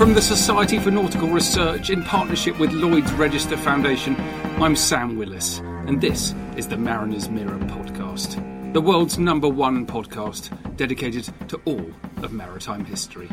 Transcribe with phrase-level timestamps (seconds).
[0.00, 4.16] From the Society for Nautical Research in partnership with Lloyd's Register Foundation,
[4.58, 10.48] I'm Sam Willis, and this is the Mariner's Mirror podcast, the world's number one podcast
[10.78, 11.84] dedicated to all
[12.22, 13.28] of maritime history.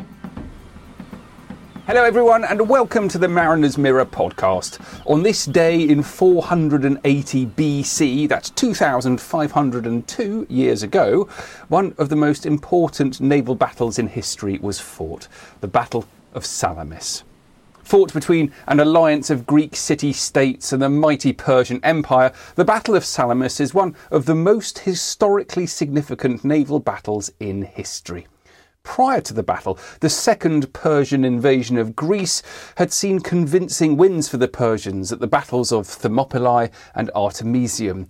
[1.86, 4.78] Hello, everyone, and welcome to the Mariner's Mirror podcast.
[5.06, 11.30] On this day in 480 BC, that's 2502 years ago,
[11.68, 15.28] one of the most important naval battles in history was fought
[15.62, 17.24] the Battle of Salamis.
[17.82, 22.94] Fought between an alliance of Greek city states and the mighty Persian Empire, the Battle
[22.94, 28.26] of Salamis is one of the most historically significant naval battles in history.
[28.82, 32.42] Prior to the battle, the second Persian invasion of Greece
[32.76, 38.06] had seen convincing wins for the Persians at the battles of Thermopylae and Artemisium,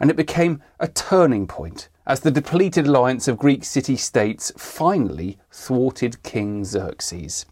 [0.00, 5.38] and it became a turning point as the depleted alliance of Greek city states finally
[5.52, 7.46] thwarted King Xerxes.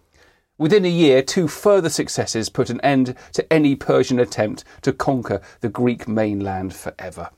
[0.60, 5.40] Within a year, two further successes put an end to any Persian attempt to conquer
[5.62, 7.30] the Greek mainland forever.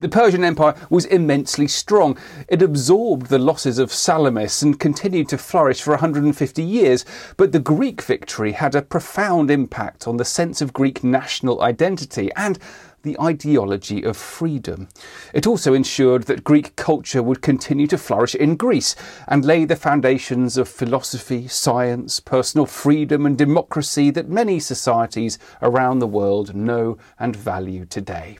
[0.00, 2.16] The Persian Empire was immensely strong.
[2.48, 7.04] It absorbed the losses of Salamis and continued to flourish for 150 years,
[7.36, 12.30] but the Greek victory had a profound impact on the sense of Greek national identity
[12.34, 12.58] and
[13.06, 14.88] the ideology of freedom.
[15.32, 18.96] It also ensured that Greek culture would continue to flourish in Greece
[19.28, 26.00] and lay the foundations of philosophy, science, personal freedom, and democracy that many societies around
[26.00, 28.38] the world know and value today.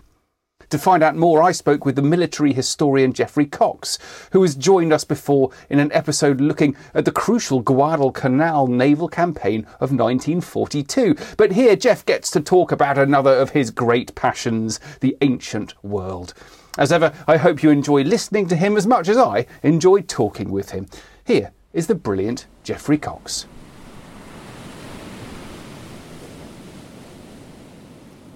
[0.70, 3.98] To find out more, I spoke with the military historian Jeffrey Cox,
[4.32, 9.62] who has joined us before in an episode looking at the crucial Guadalcanal naval campaign
[9.80, 11.16] of 1942.
[11.36, 16.34] But here, Jeff gets to talk about another of his great passions, the ancient world.
[16.76, 20.50] As ever, I hope you enjoy listening to him as much as I enjoyed talking
[20.50, 20.88] with him.
[21.24, 23.46] Here is the brilliant Jeffrey Cox.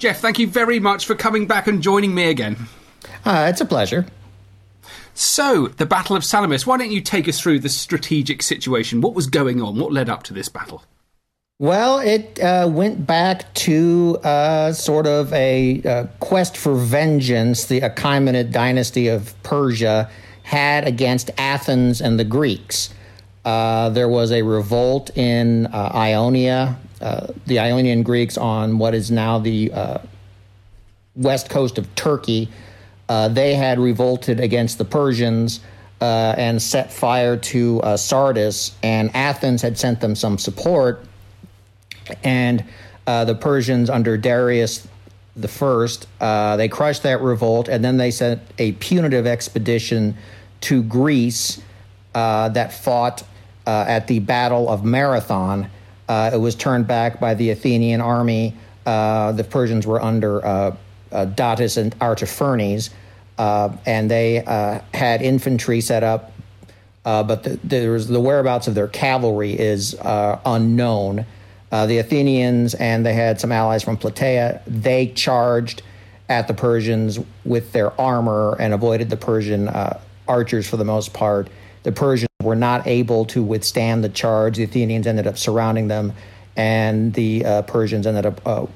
[0.00, 2.56] Jeff, thank you very much for coming back and joining me again.
[3.22, 4.06] Uh, it's a pleasure.
[5.12, 9.02] So, the Battle of Salamis, why don't you take us through the strategic situation?
[9.02, 9.78] What was going on?
[9.78, 10.84] What led up to this battle?
[11.58, 17.82] Well, it uh, went back to uh, sort of a uh, quest for vengeance the
[17.82, 20.10] Achaemenid dynasty of Persia
[20.44, 22.88] had against Athens and the Greeks.
[23.44, 29.10] Uh, there was a revolt in uh, Ionia uh, the Ionian Greeks on what is
[29.10, 29.98] now the uh,
[31.16, 32.50] west coast of Turkey.
[33.08, 35.60] Uh, they had revolted against the Persians
[36.02, 41.04] uh, and set fire to uh, Sardis, and Athens had sent them some support.
[42.22, 42.64] And
[43.06, 44.86] the Persians, under Darius
[45.34, 50.16] the first, they crushed that revolt, and then they sent a punitive expedition
[50.62, 51.60] to Greece
[52.12, 53.24] that fought
[53.66, 55.70] at the Battle of Marathon
[56.10, 58.56] uh, it was turned back by the Athenian army.
[58.84, 60.76] Uh, the Persians were under uh,
[61.12, 62.90] uh Datis and Artaphernes,
[63.38, 66.32] uh, and they uh, had infantry set up,
[67.04, 71.26] but the, the whereabouts of their cavalry is unknown.
[71.70, 74.62] the Athenians and they had some allies from Plataea.
[74.66, 75.82] They charged
[76.28, 79.68] at the Persians with their armor and avoided the Persian
[80.26, 81.48] archers for the most part.
[81.84, 84.56] The Persians were not able to withstand the charge.
[84.56, 86.12] The Athenians ended up surrounding them,
[86.56, 88.66] and the uh, Persians ended up uh,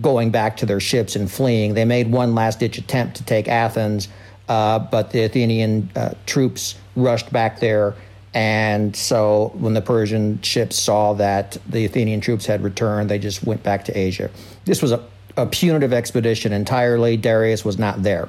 [0.00, 1.74] going back to their ships and fleeing.
[1.74, 4.08] They made one last ditch attempt to take Athens,
[4.48, 7.94] uh, but the Athenian uh, troops rushed back there
[8.34, 13.44] And so when the Persian ships saw that the Athenian troops had returned, they just
[13.44, 14.30] went back to Asia.
[14.64, 15.02] This was a,
[15.36, 17.16] a punitive expedition entirely.
[17.16, 18.28] Darius was not there.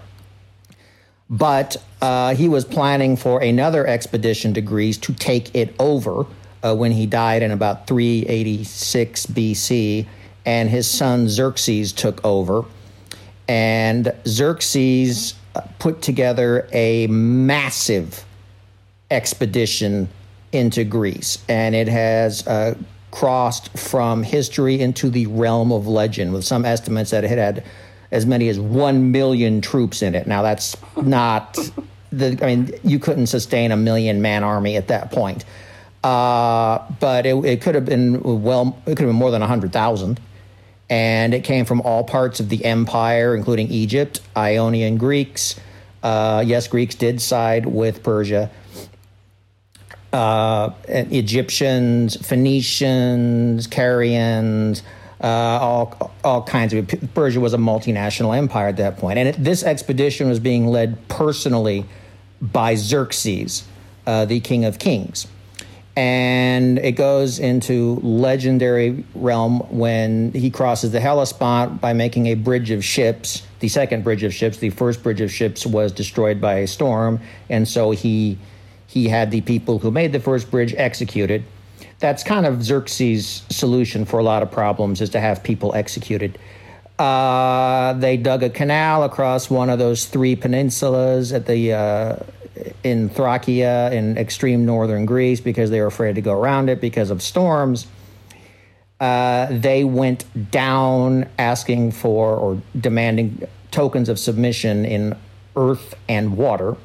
[1.30, 6.26] But uh, he was planning for another expedition to Greece to take it over
[6.64, 10.08] uh, when he died in about 386 BC.
[10.46, 12.66] And his son Xerxes took over.
[13.48, 18.26] And Xerxes uh, put together a massive
[19.12, 20.10] expedition
[20.52, 21.44] into Greece.
[21.48, 22.76] And it has uh,
[23.12, 27.64] crossed from history into the realm of legend, with some estimates that it had
[28.12, 30.28] as many as 1 million troops in it.
[30.28, 31.58] Now, that's not,
[32.12, 35.46] the, I mean, you couldn't sustain a million man army at that point.
[36.04, 40.20] Uh, but it, it, could have been, well, it could have been more than 100,000.
[40.90, 45.60] And it came from all parts of the empire, including Egypt, Ionian Greeks.
[46.02, 48.50] Uh, yes, Greeks did side with Persia.
[50.12, 54.82] Uh, Egyptians, Phoenicians, Carians,
[55.22, 59.44] uh, all all kinds of Persia was a multinational empire at that point, and it,
[59.44, 61.86] this expedition was being led personally
[62.42, 63.66] by Xerxes,
[64.08, 65.28] uh, the king of kings,
[65.98, 72.72] and it goes into legendary realm when he crosses the Hellespont by making a bridge
[72.72, 73.44] of ships.
[73.60, 77.20] The second bridge of ships, the first bridge of ships, was destroyed by a storm,
[77.50, 78.38] and so he
[78.88, 81.44] he had the people who made the first bridge executed
[82.00, 86.40] that's kind of Xerxes' solution for a lot of problems is to have people executed.
[86.98, 92.16] Uh, they dug a canal across one of those three peninsulas at the uh,
[92.84, 97.10] in Thracia in extreme northern Greece because they were afraid to go around it because
[97.10, 97.88] of storms.
[99.00, 105.16] Uh, they went down asking for or demanding tokens of submission in
[105.56, 106.76] earth and water.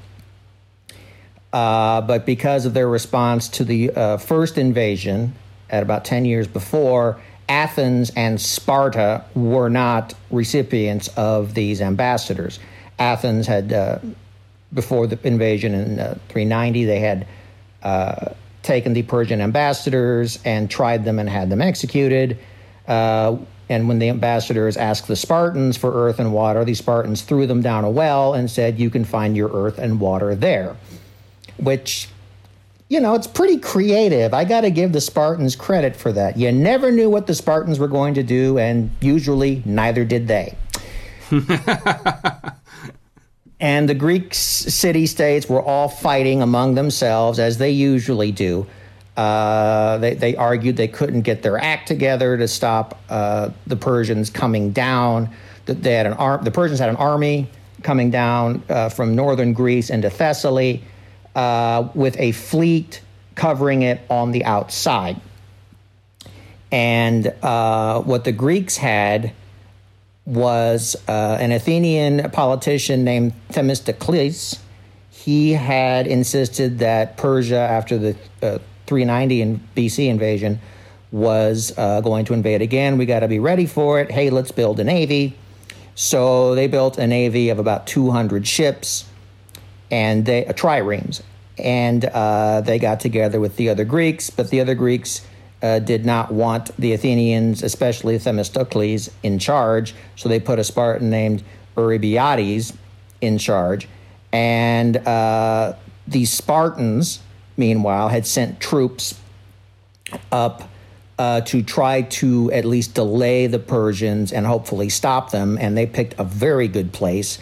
[1.55, 5.33] Uh, but because of their response to the uh, first invasion
[5.71, 12.59] at about 10 years before, Athens and Sparta were not recipients of these ambassadors.
[12.99, 14.01] Athens had, uh,
[14.73, 17.25] before the invasion in uh, 390, they had
[17.85, 18.33] uh,
[18.65, 22.37] taken the Persian ambassadors and tried them and had them executed.
[23.67, 27.63] And when the ambassadors asked the Spartans for earth and water, the Spartans threw them
[27.63, 30.77] down a well and said, You can find your earth and water there
[31.59, 32.09] which
[32.89, 34.35] you know, it's pretty creative.
[34.35, 36.37] I got to give the Spartans credit for that.
[36.37, 40.57] You never knew what the Spartans were going to do, and usually neither did they.
[43.61, 48.67] and the Greek city states were all fighting among themselves, as they usually do.
[49.17, 54.29] Uh, they, they, argued they couldn't get their act together to stop uh, the Persians
[54.29, 55.31] coming down.
[55.67, 57.49] That they had an ar- the Persians had an army
[57.83, 60.83] coming down uh, from northern Greece into Thessaly
[61.35, 63.01] uh, with a fleet
[63.35, 65.21] covering it on the outside.
[66.71, 69.33] And uh, what the Greeks had
[70.27, 74.59] was uh, an Athenian politician named Themistocles.
[75.11, 80.61] He had insisted that Persia, after the uh, 390 in BC invasion,
[81.13, 82.99] was uh, going to invade again.
[82.99, 84.11] We got to be ready for it.
[84.11, 85.37] Hey, let's build a navy.
[85.95, 89.05] So they built a navy of about 200 ships
[89.91, 91.23] and they uh, triremes,
[91.59, 95.27] and uh, they got together with the other Greeks, but the other Greeks
[95.63, 101.11] uh, did not want the Athenians, especially Themistocles, in charge, so they put a Spartan
[101.11, 101.43] named
[101.77, 102.77] Eurybiades
[103.21, 103.89] in charge,
[104.33, 105.75] and uh,
[106.07, 107.21] the Spartans,
[107.57, 109.19] meanwhile, had sent troops
[110.31, 110.71] up.
[111.17, 115.57] Uh, to try to at least delay the Persians and hopefully stop them.
[115.61, 117.39] And they picked a very good place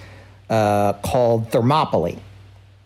[0.50, 2.18] uh, called Thermopylae.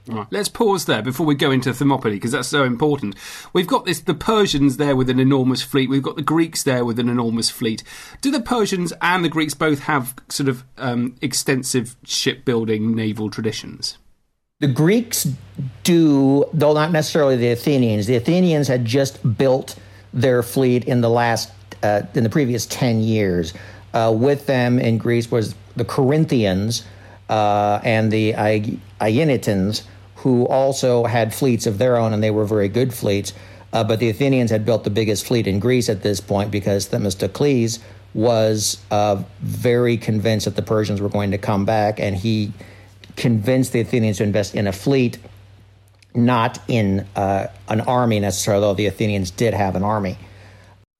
[0.08, 0.26] Right.
[0.30, 3.16] Let's pause there before we go into Thermopylae because that's so important.
[3.52, 5.90] We've got this the Persians there with an enormous fleet.
[5.90, 7.82] We've got the Greeks there with an enormous fleet.
[8.20, 13.98] Do the Persians and the Greeks both have sort of um, extensive shipbuilding naval traditions?
[14.60, 15.26] The Greeks
[15.82, 18.06] do, though not necessarily the Athenians.
[18.06, 19.76] The Athenians had just built
[20.14, 23.52] their fleet in the last uh, in the previous ten years.
[23.92, 26.84] Uh, with them in Greece was the Corinthians
[27.28, 28.32] uh, and the
[29.00, 29.82] Aeginetans
[30.26, 33.32] who also had fleets of their own, and they were very good fleets.
[33.72, 36.88] Uh, but the Athenians had built the biggest fleet in Greece at this point because
[36.88, 37.78] Themistocles
[38.12, 42.52] was uh, very convinced that the Persians were going to come back, and he
[43.14, 45.18] convinced the Athenians to invest in a fleet,
[46.12, 50.18] not in uh, an army necessarily, though the Athenians did have an army.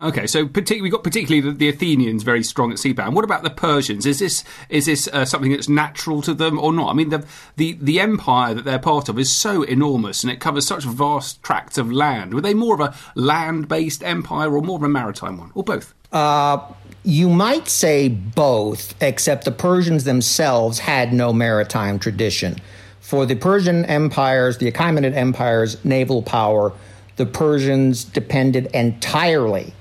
[0.02, 3.06] Okay, so partic- we've got particularly the, the, Athenians very strong at sea power.
[3.06, 4.04] And what about the Persians?
[4.04, 6.90] Is this is this uh, something that's natural to them or not?
[6.90, 7.24] I mean, the,
[7.56, 11.42] the the empire that they're part of is so enormous and it covers such vast
[11.42, 12.34] tracts of land.
[12.34, 15.94] Were they more of a land-based empire or more of a maritime one, or both?
[16.12, 16.60] Uh,
[17.02, 22.56] you might say both, except the Persians themselves had no maritime tradition.
[23.00, 26.74] For the Persian empires, the Achaemenid empire's naval power,
[27.16, 29.72] the Persians depended entirely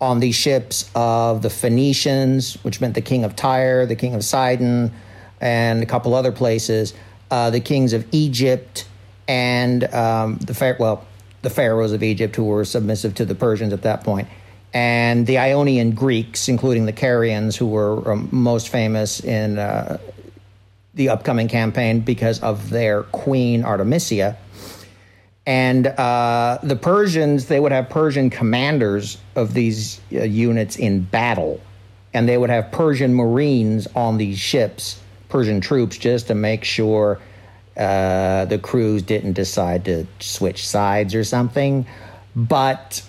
[0.00, 4.24] on the ships of the Phoenicians, which meant the king of Tyre, the king of
[4.24, 4.92] Sidon,
[5.40, 6.94] and a couple other places,
[7.30, 8.86] uh, the kings of Egypt,
[9.26, 11.06] and um, the well,
[11.42, 14.28] the pharaohs of Egypt who were submissive to the Persians at that point,
[14.72, 19.98] and the Ionian Greeks, including the Carians, who were um, most famous in uh,
[20.94, 24.36] the upcoming campaign because of their queen Artemisia.
[25.48, 31.58] And uh, the Persians, they would have Persian commanders of these uh, units in battle,
[32.12, 35.00] and they would have Persian Marines on these ships,
[35.30, 37.18] Persian troops, just to make sure
[37.78, 41.86] uh, the crews didn't decide to switch sides or something.
[42.36, 43.02] But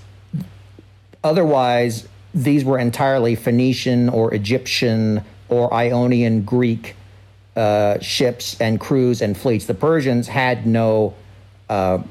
[1.21, 6.95] otherwise, these were entirely Phoenician or Egyptian or Ionian Greek
[7.57, 9.65] uh, ships and crews and fleets.
[9.65, 11.15] The Persians had no
[11.67, 12.01] uh,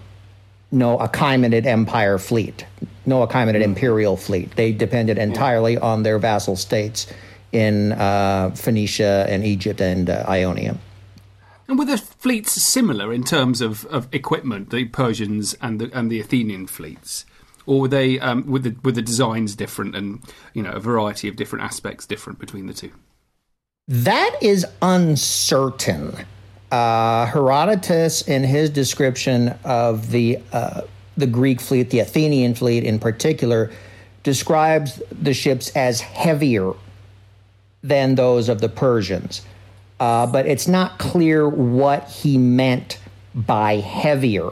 [0.70, 2.66] no Achaemenid Empire fleet,
[3.06, 4.54] no Achaemenid imperial fleet.
[4.56, 7.06] They depended entirely on their vassal states
[7.52, 10.76] in uh, Phoenicia and Egypt and uh, Ionia.
[11.66, 16.10] And were the fleets similar in terms of, of equipment, the Persians and the and
[16.10, 17.26] the Athenian fleets,
[17.66, 20.22] or were they um, were the were the designs different and
[20.54, 22.90] you know a variety of different aspects different between the two?
[23.86, 26.26] That is uncertain
[26.70, 30.82] uh, Herodotus, in his description of the uh,
[31.16, 33.70] the Greek fleet, the Athenian fleet in particular,
[34.22, 36.72] describes the ships as heavier
[37.82, 39.42] than those of the Persians.
[39.98, 42.98] Uh, but it's not clear what he meant
[43.34, 44.50] by heavier.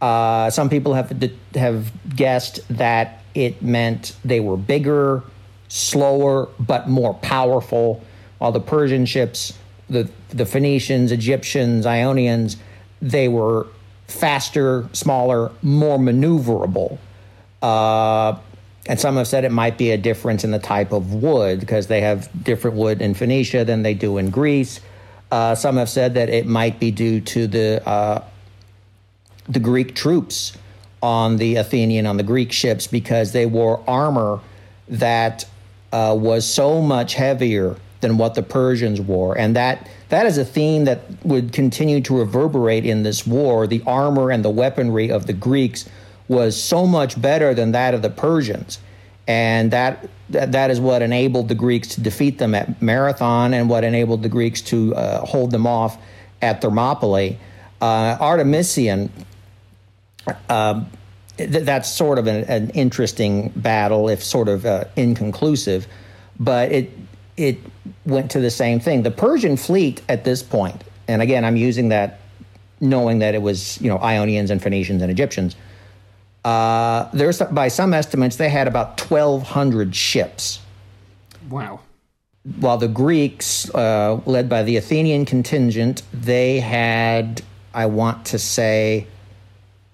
[0.00, 1.10] Uh, some people have
[1.54, 5.22] have guessed that it meant they were bigger,
[5.68, 8.02] slower, but more powerful,
[8.38, 9.52] while the Persian ships
[9.92, 12.56] the the Phoenicians, Egyptians, Ionians,
[13.00, 13.66] they were
[14.08, 16.98] faster, smaller, more maneuverable.
[17.60, 18.38] Uh,
[18.86, 21.86] and some have said it might be a difference in the type of wood because
[21.86, 24.80] they have different wood in Phoenicia than they do in Greece.
[25.30, 28.24] Uh, some have said that it might be due to the uh,
[29.48, 30.56] the Greek troops
[31.02, 34.40] on the Athenian on the Greek ships because they wore armor
[34.88, 35.44] that
[35.92, 39.38] uh, was so much heavier than what the Persians wore.
[39.38, 43.66] And that that is a theme that would continue to reverberate in this war.
[43.66, 45.88] The armor and the weaponry of the Greeks
[46.28, 48.78] was so much better than that of the Persians.
[49.26, 53.70] And that, that, that is what enabled the Greeks to defeat them at Marathon and
[53.70, 55.96] what enabled the Greeks to uh, hold them off
[56.42, 57.38] at Thermopylae.
[57.80, 59.10] Uh, Artemisium,
[60.48, 60.84] uh,
[61.36, 65.86] th- that's sort of an, an, interesting battle, if sort of uh, inconclusive,
[66.38, 66.90] but it
[67.36, 67.58] it
[68.04, 69.02] went to the same thing.
[69.02, 72.20] The Persian fleet at this point, and again, I'm using that
[72.80, 75.56] knowing that it was you know Ionians and Phoenicians and Egyptians.
[76.44, 80.58] Uh, there's by some estimates they had about 1,200 ships.
[81.48, 81.80] Wow.
[82.58, 89.06] While the Greeks, uh, led by the Athenian contingent, they had, I want to say,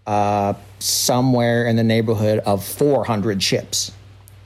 [0.07, 3.93] uh, somewhere in the neighborhood of 400 ships,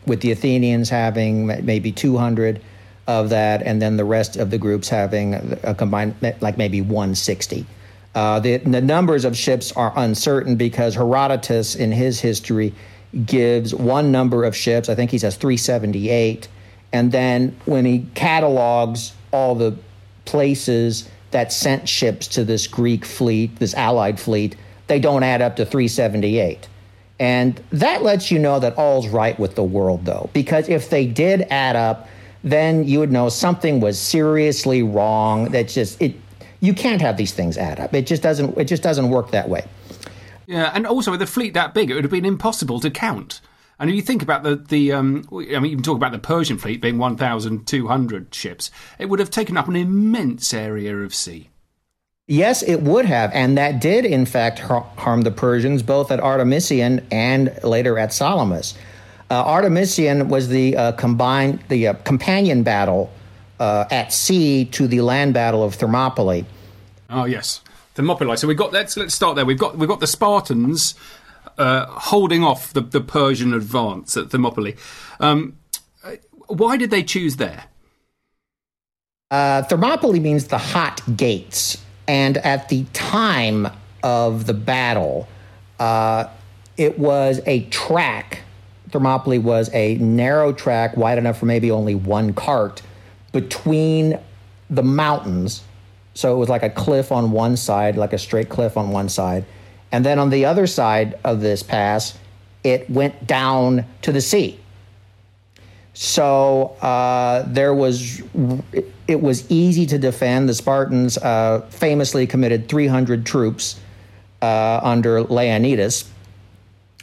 [0.05, 2.61] with the Athenians having maybe 200
[3.07, 7.67] of that, and then the rest of the groups having a combined, like maybe 160.
[8.15, 12.75] Uh, the, the numbers of ships are uncertain because Herodotus, in his history,
[13.25, 14.89] gives one number of ships.
[14.89, 16.49] I think he says 378.
[16.93, 19.77] And then when he catalogs all the
[20.25, 24.57] places that sent ships to this Greek fleet, this allied fleet,
[24.87, 26.69] they don't add up to 378.
[27.19, 31.07] And that lets you know that all's right with the world, though, because if they
[31.07, 32.09] did add up,
[32.43, 35.51] then you would know something was seriously wrong.
[35.51, 36.15] That just it
[36.61, 37.95] you can't have these things add up.
[37.95, 39.65] It just doesn't it just doesn't work that way.
[40.47, 43.41] Yeah, and also with a fleet that big, it would have been impossible to count.
[43.79, 46.19] And if you think about the the, um, I mean, you can talk about the
[46.19, 48.71] Persian fleet being one thousand two hundred ships.
[48.99, 51.49] It would have taken up an immense area of sea.
[52.29, 57.01] Yes, it would have, and that did in fact harm the Persians, both at Artemisium
[57.11, 58.75] and later at Salamis.
[59.33, 63.11] Uh, Artemisium was the uh, combined, the uh, companion battle
[63.61, 66.45] uh, at sea to the land battle of Thermopylae.
[67.09, 67.63] Oh yes,
[67.95, 68.37] Thermopylae.
[68.37, 69.47] So we got let's let's start there.
[69.47, 70.95] We've got we've got the Spartans
[71.57, 74.77] uh, holding off the, the Persian advance at Thermopylae.
[75.19, 75.57] Um,
[76.05, 76.17] uh,
[76.49, 77.65] why did they choose there?
[79.31, 81.83] Uh, Thermopylae means the hot gates.
[82.07, 83.67] And at the time
[84.03, 85.27] of the battle,
[85.79, 86.27] uh,
[86.77, 88.41] it was a track.
[88.93, 92.83] Thermopylae was a narrow track, wide enough for maybe only one cart,
[93.33, 94.19] between
[94.71, 95.65] the mountains.
[96.15, 99.09] So it was like a cliff on one side, like a straight cliff on one
[99.09, 99.47] side.
[99.91, 102.19] And then on the other side of this pass,
[102.63, 104.59] it went down to the sea.
[105.95, 108.23] So uh, there was,
[109.07, 110.49] it was easy to defend.
[110.49, 113.79] The Spartans uh, famously committed 300 troops
[114.41, 116.11] uh, under Leonidas,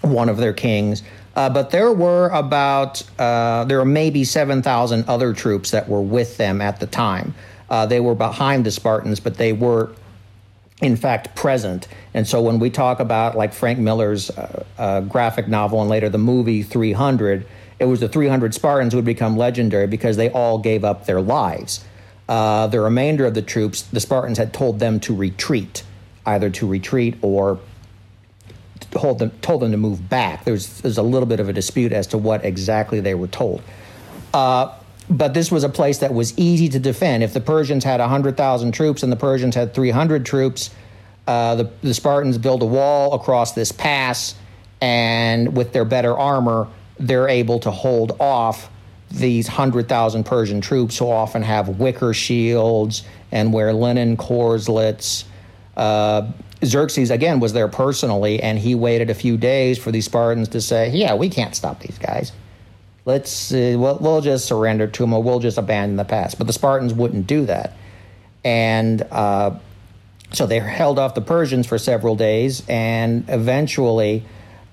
[0.02, 1.04] one of their kings.
[1.40, 6.36] Uh, but there were about, uh, there were maybe 7,000 other troops that were with
[6.36, 7.34] them at the time.
[7.70, 9.90] Uh, they were behind the Spartans, but they were,
[10.82, 11.88] in fact, present.
[12.14, 14.30] And so when we talk about like Frank Miller's
[15.08, 17.46] graphic novel and later the movie 300,
[17.80, 21.22] it was the 300 Spartans who would become legendary because they all gave up their
[21.22, 21.86] lives.
[22.28, 25.84] Uh, the remainder of the troops, the Spartans had told them to retreat,
[26.26, 27.62] either to retreat or
[28.92, 30.46] told them, told them to move back.
[30.46, 33.62] There's, there's a little bit of a dispute as to what exactly they were told.
[34.34, 34.76] Uh,
[35.10, 37.24] but this was a place that was easy to defend.
[37.24, 40.70] If the Persians had 100,000 troops and the Persians had 300 troops,
[41.28, 44.36] uh, the, the Spartans built a wall across this pass,
[44.82, 46.68] and with their better armor,
[47.00, 48.70] they're able to hold off
[49.12, 55.26] these 100,000 Persian troops who often have wicker shields and wear linen corslets.
[55.76, 56.32] Uh,
[56.64, 60.62] Xerxes, again, was there personally, and he waited a few days for the Spartans to
[60.62, 62.32] say, Yeah, we can't stop these guys.
[63.06, 66.36] Let's, uh, we'll, we'll, just surrender to them or we'll just abandon the pass.
[66.36, 67.76] But the Spartans wouldn't do that.
[68.44, 69.58] And uh,
[70.32, 74.24] so they held off the Persians for several days, and eventually,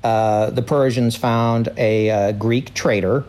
[0.05, 3.25] uh, the Persians found a uh, Greek traitor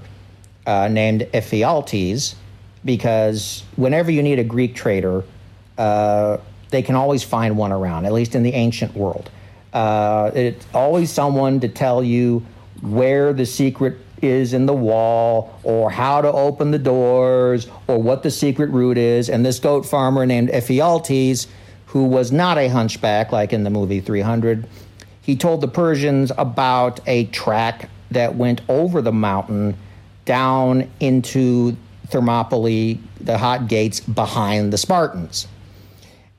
[0.66, 2.36] uh, named Ephialtes
[2.84, 5.24] because whenever you need a Greek traitor,
[5.78, 6.38] uh,
[6.70, 9.30] they can always find one around, at least in the ancient world.
[9.74, 12.46] Uh, it's always someone to tell you
[12.82, 18.24] where the secret is in the wall or how to open the doors or what
[18.24, 19.30] the secret route is.
[19.30, 21.48] And this goat farmer named Ephialtes,
[21.88, 24.68] who was not a hunchback like in the movie 300,
[25.22, 29.78] he told the Persians about a track that went over the mountain
[30.26, 31.76] down into
[32.08, 35.48] Thermopylae, the hot gates behind the Spartans.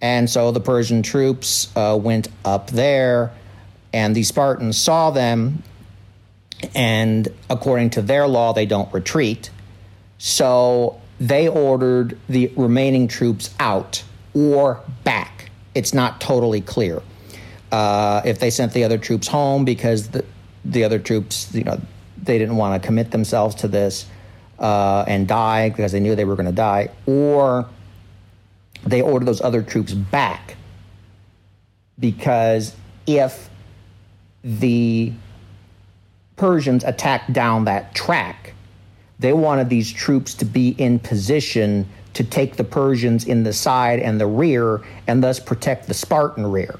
[0.00, 3.32] And so the Persian troops uh, went up there,
[3.92, 5.62] and the Spartans saw them.
[6.74, 9.50] And according to their law, they don't retreat.
[10.18, 15.50] So they ordered the remaining troops out or back.
[15.74, 17.02] It's not totally clear.
[17.70, 20.24] Uh, if they sent the other troops home because the,
[20.64, 21.80] the other troops, you know,
[22.22, 24.06] they didn't want to commit themselves to this
[24.58, 27.68] uh, and die because they knew they were going to die, or
[28.90, 30.56] they ordered those other troops back
[31.98, 32.74] because
[33.06, 33.50] if
[34.44, 35.12] the
[36.36, 38.54] Persians attacked down that track,
[39.18, 43.98] they wanted these troops to be in position to take the Persians in the side
[44.00, 46.78] and the rear and thus protect the Spartan rear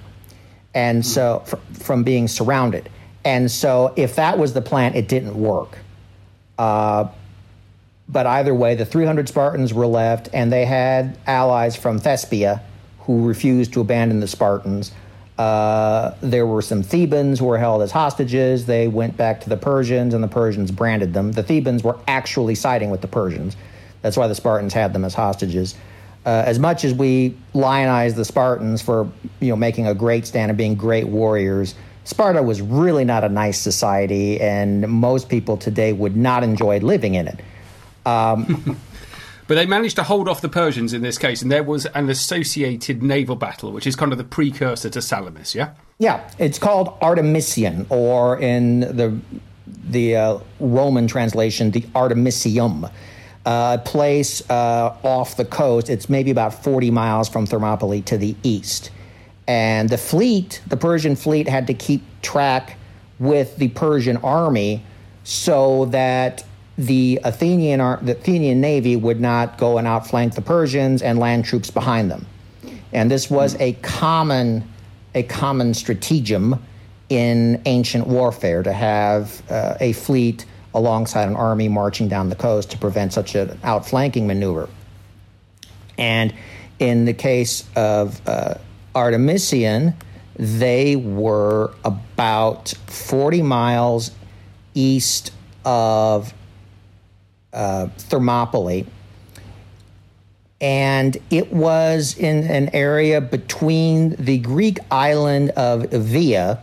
[0.74, 2.88] and so fr- from being surrounded.
[3.24, 5.78] And so, if that was the plan, it didn't work.
[6.56, 7.08] Uh,
[8.08, 12.60] but either way, the 300 Spartans were left, and they had allies from Thespia
[13.00, 14.92] who refused to abandon the Spartans.
[15.38, 18.66] Uh, there were some Thebans who were held as hostages.
[18.66, 21.32] They went back to the Persians, and the Persians branded them.
[21.32, 23.56] The Thebans were actually siding with the Persians.
[24.02, 25.74] That's why the Spartans had them as hostages
[26.28, 30.50] uh, as much as we lionize the Spartans for you know making a great stand
[30.50, 35.94] and being great warriors, Sparta was really not a nice society, and most people today
[35.94, 37.40] would not enjoy living in it.
[38.08, 38.78] Um,
[39.46, 42.08] but they managed to hold off the Persians in this case, and there was an
[42.08, 45.54] associated naval battle, which is kind of the precursor to Salamis.
[45.54, 45.72] Yeah.
[45.98, 49.18] Yeah, it's called Artemisium, or in the
[49.66, 52.86] the uh, Roman translation, the Artemisium
[53.46, 55.88] uh, place uh, off the coast.
[55.88, 58.90] It's maybe about 40 miles from Thermopylae to the east.
[59.46, 62.76] And the fleet, the Persian fleet, had to keep track
[63.18, 64.84] with the Persian army
[65.24, 66.44] so that
[66.78, 71.70] the Athenian, the Athenian navy would not go and outflank the Persians and land troops
[71.70, 72.24] behind them.
[72.92, 74.66] And this was a common,
[75.14, 76.64] a common stratagem
[77.08, 82.70] in ancient warfare to have uh, a fleet alongside an army marching down the coast
[82.70, 84.68] to prevent such an outflanking maneuver.
[85.96, 86.32] And
[86.78, 88.54] in the case of uh,
[88.94, 89.94] Artemisium,
[90.36, 94.12] they were about 40 miles
[94.74, 95.32] east
[95.64, 96.32] of
[97.52, 98.86] uh, Thermopylae.
[100.60, 106.60] And it was in an area between the Greek island of Evia,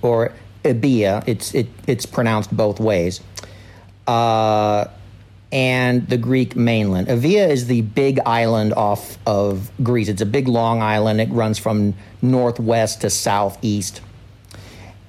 [0.00, 0.32] or
[0.64, 3.20] Ebia, it's, it, it's pronounced both ways,
[4.06, 4.86] uh,
[5.52, 7.08] and the Greek mainland.
[7.08, 10.08] Evia is the big island off of Greece.
[10.08, 11.20] It's a big long island.
[11.20, 14.00] It runs from northwest to southeast.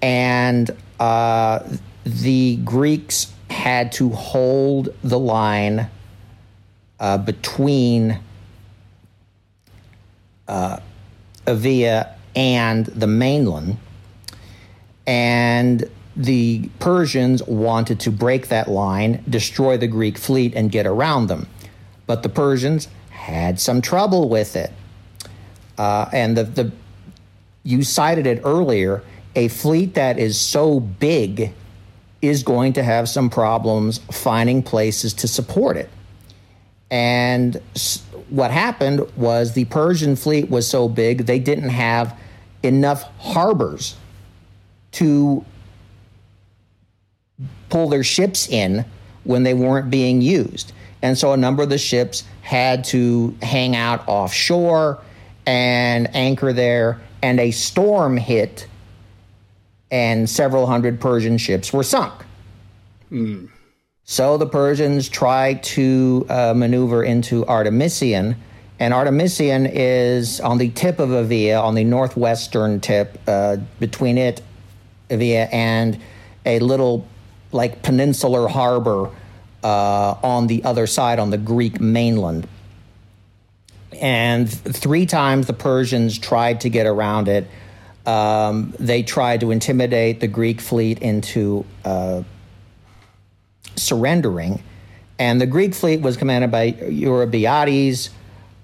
[0.01, 1.59] And uh,
[2.05, 5.89] the Greeks had to hold the line
[6.99, 8.19] uh, between
[10.47, 10.79] uh,
[11.45, 13.77] Evia and the mainland.
[15.07, 21.27] And the Persians wanted to break that line, destroy the Greek fleet, and get around
[21.27, 21.47] them.
[22.05, 24.71] But the Persians had some trouble with it.
[25.77, 26.71] Uh, and the, the
[27.63, 29.03] you cited it earlier
[29.35, 31.53] a fleet that is so big
[32.21, 35.89] is going to have some problems finding places to support it.
[36.89, 37.61] And
[38.29, 42.17] what happened was the Persian fleet was so big, they didn't have
[42.63, 43.95] enough harbors
[44.93, 45.45] to
[47.69, 48.85] pull their ships in
[49.23, 50.71] when they weren't being used.
[51.01, 54.99] And so a number of the ships had to hang out offshore
[55.45, 56.99] and anchor there.
[57.21, 58.67] And a storm hit,
[59.91, 62.13] and several hundred Persian ships were sunk.
[63.11, 63.49] Mm.
[64.03, 68.35] So the Persians tried to uh, maneuver into Artemisium,
[68.79, 74.41] and Artemisium is on the tip of Evia, on the northwestern tip, uh, between it,
[75.09, 75.99] Evia, and
[76.45, 77.05] a little
[77.51, 79.09] like peninsular harbor
[79.63, 82.47] uh, on the other side, on the Greek mainland.
[83.99, 87.47] And three times the Persians tried to get around it.
[88.07, 92.23] Um, they tried to intimidate the Greek fleet into uh,
[93.75, 94.63] surrendering.
[95.19, 98.09] And the Greek fleet was commanded by Eurybiades,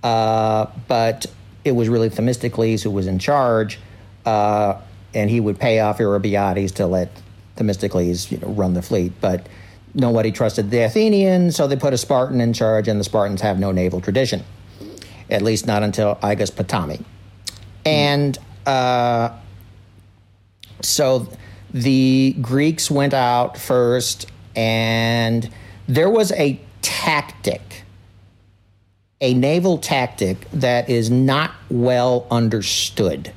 [0.01, 1.25] uh, but
[1.65, 3.79] it was really Themistocles who was in charge,
[4.25, 4.75] uh,
[5.13, 7.11] and he would pay off Eurybiades to let
[7.57, 9.11] Themistocles you know, run the fleet.
[9.19, 9.47] But
[9.93, 13.59] nobody trusted the Athenians, so they put a Spartan in charge, and the Spartans have
[13.59, 14.43] no naval tradition,
[15.29, 17.03] at least not until Ptolemy.
[17.85, 19.29] And uh,
[20.81, 21.27] so
[21.73, 25.49] the Greeks went out first and
[25.87, 27.83] there was a tactic,
[29.19, 33.33] a naval tactic that is not well understood.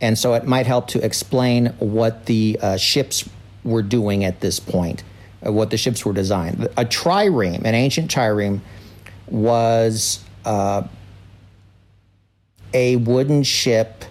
[0.00, 3.28] And so it might help to explain what the uh, ships
[3.62, 5.02] were doing at this point,
[5.46, 6.64] uh, what the ships were designed.
[6.76, 8.60] A trireme, an ancient trireme,
[9.26, 10.82] was uh,
[12.72, 14.04] a wooden ship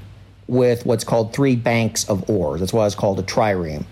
[0.53, 2.59] with what's called three banks of oars.
[2.59, 3.85] That's why it's called a trireme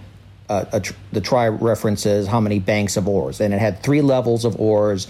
[0.52, 4.43] uh, tr- the tri references how many banks of oars, and it had three levels
[4.43, 5.08] of oars,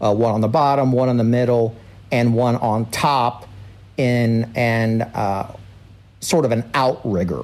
[0.00, 1.74] uh, one on the bottom, one in the middle,
[2.12, 3.48] and one on top,
[3.96, 5.48] in and uh,
[6.20, 7.42] sort of an outrigger.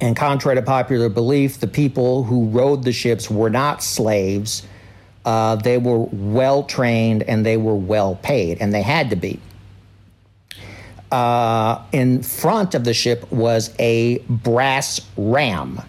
[0.00, 4.66] And contrary to popular belief, the people who rowed the ships were not slaves.
[5.24, 9.40] Uh, they were well trained and they were well paid, and they had to be.
[11.12, 15.80] Uh, in front of the ship was a brass ram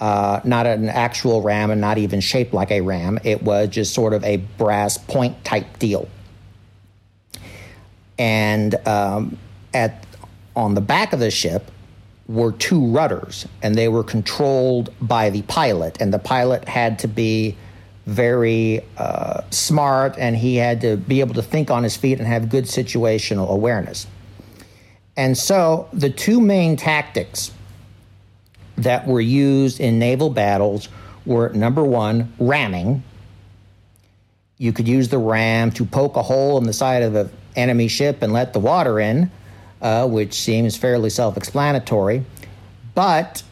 [0.00, 3.18] uh, not an actual ram and not even shaped like a ram.
[3.22, 6.08] It was just sort of a brass point type deal.
[8.18, 9.38] And um,
[9.74, 10.06] at
[10.56, 11.70] on the back of the ship
[12.28, 16.00] were two rudders, and they were controlled by the pilot.
[16.00, 17.56] And the pilot had to be
[18.06, 22.26] very uh, smart, and he had to be able to think on his feet and
[22.26, 24.06] have good situational awareness.
[25.20, 27.52] And so the two main tactics
[28.76, 30.88] that were used in naval battles
[31.26, 33.02] were number one, ramming.
[34.56, 37.86] You could use the ram to poke a hole in the side of an enemy
[37.86, 39.30] ship and let the water in,
[39.82, 42.24] uh, which seems fairly self explanatory.
[42.94, 43.42] But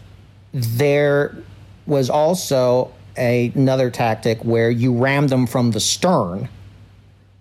[0.54, 1.36] there
[1.84, 6.48] was also a, another tactic where you ram them from the stern,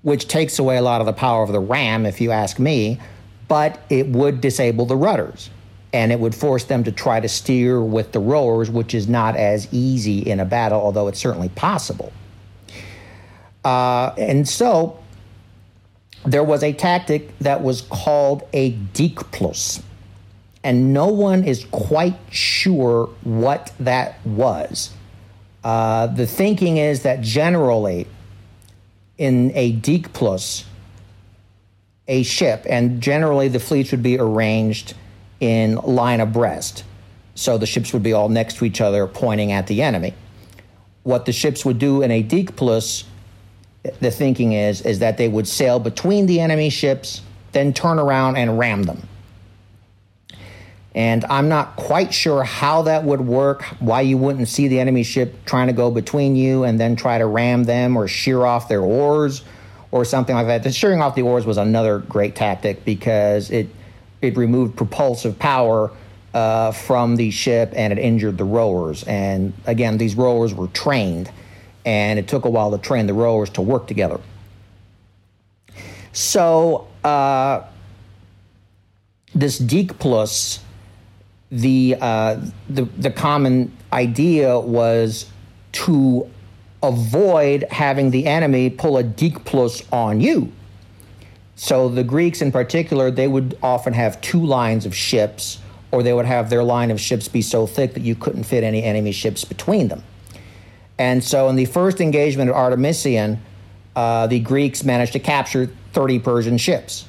[0.01, 2.99] which takes away a lot of the power of the ram, if you ask me,
[3.47, 5.49] but it would disable the rudders
[5.93, 9.36] and it would force them to try to steer with the rowers, which is not
[9.36, 12.12] as easy in a battle, although it's certainly possible.
[13.63, 14.99] Uh, and so
[16.25, 19.81] there was a tactic that was called a diekplous,
[20.63, 24.91] and no one is quite sure what that was.
[25.63, 28.07] Uh, the thinking is that generally
[29.17, 30.65] in a diekplous,
[32.08, 34.93] a ship, and generally the fleets would be arranged
[35.39, 36.84] in line abreast.
[37.36, 40.13] So the ships would be all next to each other, pointing at the enemy.
[41.04, 43.04] What the ships would do in a Diekplous,
[44.00, 48.38] the thinking is, is that they would sail between the enemy ships, then turn around
[48.38, 49.08] and ram them.
[50.96, 55.04] And I'm not quite sure how that would work, why you wouldn't see the enemy
[55.04, 58.67] ship trying to go between you and then try to ram them or shear off
[58.67, 59.43] their oars
[59.91, 60.63] or something like that.
[60.63, 63.69] The shearing off the oars was another great tactic because it
[64.21, 65.91] it removed propulsive power
[66.34, 69.04] uh, from the ship and it injured the rowers.
[69.04, 71.32] And again, these rowers were trained,
[71.86, 74.19] and it took a while to train the rowers to work together.
[76.12, 77.63] So uh,
[79.34, 80.60] this Diekplous,
[81.52, 85.30] the uh, the the common idea was
[85.73, 86.30] to
[86.83, 90.51] avoid having the enemy pull a Diekplous on you.
[91.55, 95.59] So the Greeks in particular, they would often have two lines of ships,
[95.91, 98.63] or they would have their line of ships be so thick that you couldn't fit
[98.63, 100.03] any enemy ships between them.
[100.99, 103.39] And so in the first engagement at Artemisium,
[103.95, 107.05] uh, the Greeks managed to capture 30 Persian ships.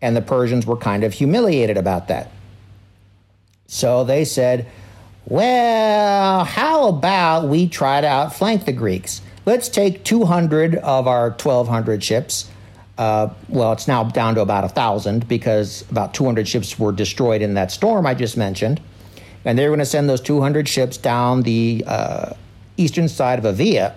[0.00, 2.30] And the Persians were kind of humiliated about that.
[3.66, 4.66] So they said,
[5.26, 9.22] well, how about we try to outflank the Greeks?
[9.44, 12.50] Let's take 200 of our 1,200 ships.
[12.98, 17.54] Uh, well, it's now down to about 1,000 because about 200 ships were destroyed in
[17.54, 18.80] that storm I just mentioned.
[19.44, 22.34] And they're going to send those 200 ships down the uh,
[22.76, 23.96] eastern side of Avia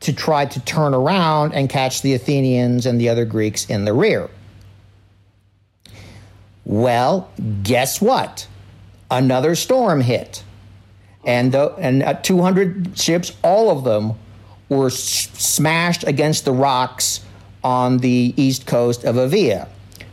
[0.00, 3.92] to try to turn around and catch the Athenians and the other Greeks in the
[3.92, 4.30] rear.
[6.64, 7.30] Well,
[7.62, 8.46] guess what?
[9.10, 10.42] Another storm hit.
[11.24, 14.14] And, the, and uh, 200 ships, all of them
[14.68, 17.24] were smashed against the rocks
[17.62, 19.68] on the east coast of Avia.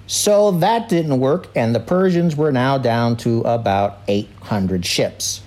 [0.08, 5.42] So that didn't work, and the Persians were now down to about 800 ships.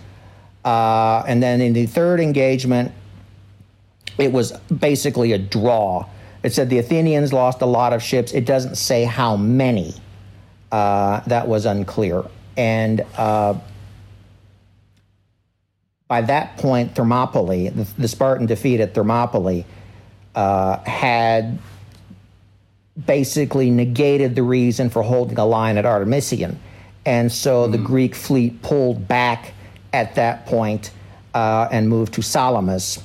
[0.64, 2.92] Uh, and then in the third engagement,
[4.18, 6.08] it was basically a draw.
[6.42, 8.32] It said the Athenians lost a lot of ships.
[8.32, 9.94] It doesn't say how many.
[10.72, 12.24] Uh, that was unclear.
[12.56, 13.54] And uh,
[16.08, 19.64] by that point, Thermopylae, the, the Spartan defeat at Thermopylae,
[20.34, 21.58] uh, had
[23.04, 26.58] basically negated the reason for holding a line at Artemisium.
[27.04, 27.72] And so mm.
[27.72, 29.52] the Greek fleet pulled back
[29.92, 30.90] at that point,
[31.34, 33.02] uh, and moved to Salamis,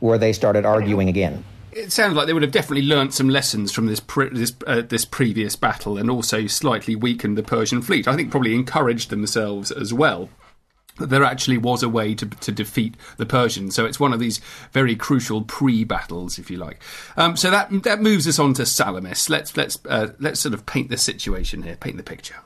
[0.00, 3.72] where they started arguing again it sounds like they would have definitely learnt some lessons
[3.72, 8.06] from this pre- this, uh, this previous battle, and also slightly weakened the Persian fleet.
[8.06, 10.28] I think probably encouraged themselves as well.
[10.98, 14.20] That there actually was a way to, to defeat the Persians, so it's one of
[14.20, 16.82] these very crucial pre-battles, if you like.
[17.16, 19.30] Um, so that that moves us on to Salamis.
[19.30, 22.36] Let's let's uh, let's sort of paint the situation here, paint the picture.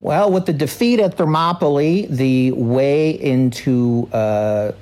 [0.00, 4.72] Well, with the defeat at Thermopylae, the way into uh,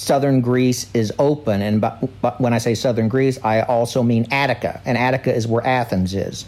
[0.00, 1.60] southern Greece is open.
[1.60, 4.80] And but, when I say southern Greece, I also mean Attica.
[4.86, 6.46] And Attica is where Athens is.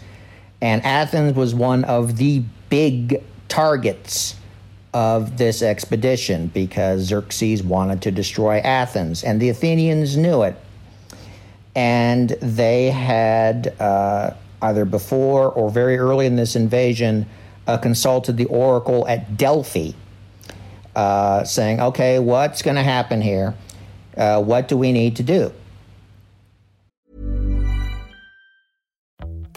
[0.59, 4.35] And Athens was one of the big targets
[4.93, 9.23] of this expedition because Xerxes wanted to destroy Athens.
[9.23, 10.55] And the Athenians knew it.
[11.75, 14.31] And they had, uh,
[14.63, 17.27] either before or very early in this invasion,
[17.67, 19.93] uh, consulted the oracle at Delphi
[20.95, 23.53] uh, saying, okay, what's going to happen here?
[24.15, 25.51] Uh, what do we need to do?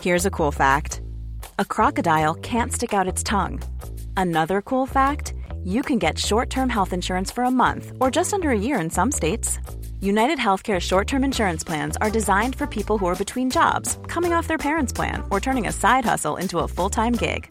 [0.01, 1.01] Here's a cool fact
[1.59, 3.61] a crocodile can't stick out its tongue.
[4.17, 8.33] Another cool fact you can get short term health insurance for a month or just
[8.33, 9.59] under a year in some states.
[10.01, 14.33] United Healthcare short term insurance plans are designed for people who are between jobs, coming
[14.33, 17.51] off their parents' plan, or turning a side hustle into a full time gig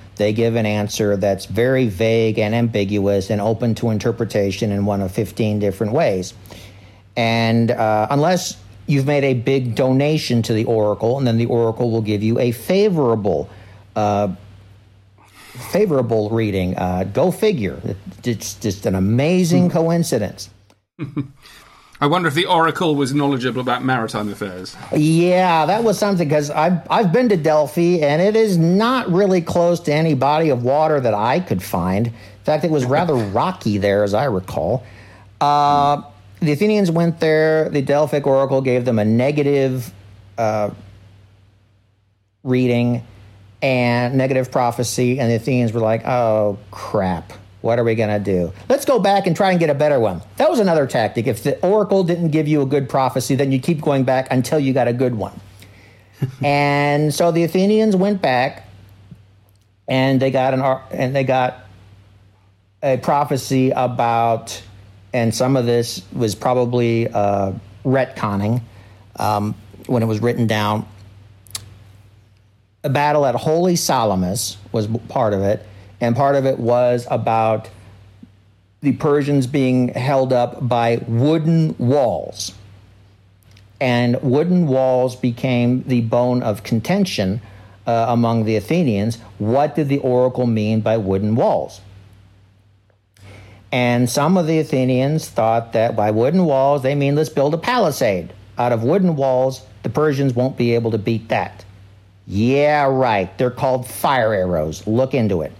[0.17, 5.01] they give an answer that's very vague and ambiguous and open to interpretation in one
[5.01, 6.33] of 15 different ways.
[7.15, 11.91] And uh, unless you've made a big donation to the oracle, and then the oracle
[11.91, 13.49] will give you a favorable,
[13.95, 14.33] uh,
[15.71, 16.77] favorable reading.
[16.77, 17.81] Uh, go figure.
[18.23, 20.49] It's just an amazing coincidence.
[22.01, 24.75] I wonder if the Oracle was knowledgeable about maritime affairs.
[24.91, 29.39] Yeah, that was something because I've, I've been to Delphi and it is not really
[29.39, 32.07] close to any body of water that I could find.
[32.07, 34.83] In fact, it was rather rocky there, as I recall.
[35.39, 36.01] Uh,
[36.39, 39.93] the Athenians went there, the Delphic Oracle gave them a negative
[40.39, 40.71] uh,
[42.43, 43.05] reading
[43.61, 47.31] and negative prophecy, and the Athenians were like, oh, crap.
[47.61, 48.51] What are we going to do?
[48.69, 50.21] Let's go back and try and get a better one.
[50.37, 51.27] That was another tactic.
[51.27, 54.59] If the oracle didn't give you a good prophecy, then you keep going back until
[54.59, 55.39] you got a good one.
[56.43, 58.67] and so the Athenians went back
[59.87, 61.59] and they got an and they got
[62.81, 64.61] a prophecy about
[65.13, 67.51] and some of this was probably uh,
[67.83, 68.61] retconning
[69.17, 69.53] um,
[69.87, 70.87] when it was written down.
[72.83, 75.67] A battle at Holy Salamis was part of it
[76.01, 77.69] and part of it was about
[78.81, 82.53] the Persians being held up by wooden walls.
[83.79, 87.41] And wooden walls became the bone of contention
[87.85, 89.17] uh, among the Athenians.
[89.37, 91.81] What did the oracle mean by wooden walls?
[93.71, 97.57] And some of the Athenians thought that by wooden walls, they mean let's build a
[97.57, 98.33] palisade.
[98.57, 101.63] Out of wooden walls, the Persians won't be able to beat that.
[102.27, 103.35] Yeah, right.
[103.37, 104.85] They're called fire arrows.
[104.85, 105.53] Look into it.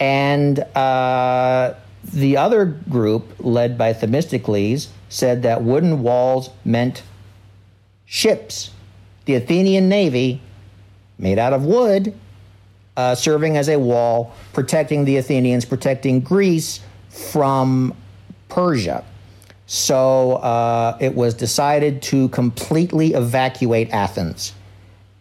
[0.00, 7.02] And uh, the other group, led by Themistocles, said that wooden walls meant
[8.06, 8.70] ships.
[9.26, 10.40] The Athenian navy,
[11.18, 12.14] made out of wood,
[12.96, 17.94] uh, serving as a wall, protecting the Athenians, protecting Greece from
[18.48, 19.04] Persia.
[19.66, 24.54] So uh, it was decided to completely evacuate Athens.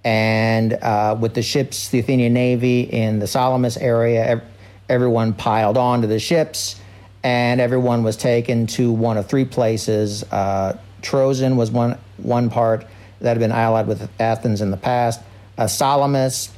[0.04, 4.42] And uh, with the ships, the Athenian navy in the Salamis area,
[4.90, 6.80] everyone piled onto the ships,
[7.24, 10.24] and everyone was taken to one of three places.
[10.24, 12.86] Uh, Troezen was one one part
[13.22, 15.22] that had been allied with Athens in the past.
[15.58, 16.52] Uh, Salamis,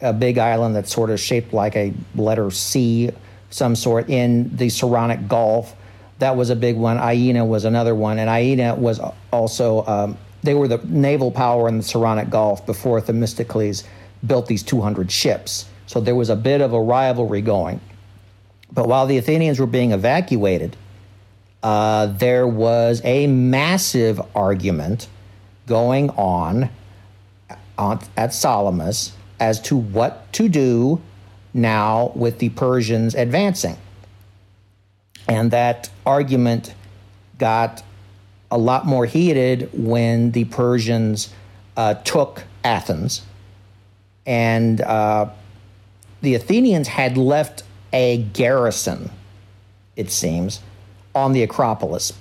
[0.00, 3.10] a big island that's sort of shaped like a letter C,
[3.50, 5.74] some sort in the Saronic Gulf.
[6.18, 6.98] That was a big one.
[6.98, 9.00] Aegina was another one, and Aegina was
[9.32, 13.84] also um, they were the naval power in the Saronic Gulf before Themistocles
[14.26, 15.66] built these 200 ships.
[15.90, 17.80] So there was a bit of a rivalry going.
[18.70, 20.76] But while the Athenians were being evacuated,
[21.64, 25.08] uh, there was a massive argument
[25.66, 26.70] going on,
[27.76, 31.00] on at Salamis as to what to do
[31.52, 33.76] now with the Persians advancing.
[35.26, 36.72] And that argument
[37.36, 37.82] got
[38.48, 41.34] a lot more heated when the Persians
[41.76, 43.22] uh, took Athens.
[44.24, 45.30] And uh,
[46.22, 49.10] the Athenians had left a garrison,
[49.96, 50.60] it seems,
[51.14, 52.12] on the Acropolis.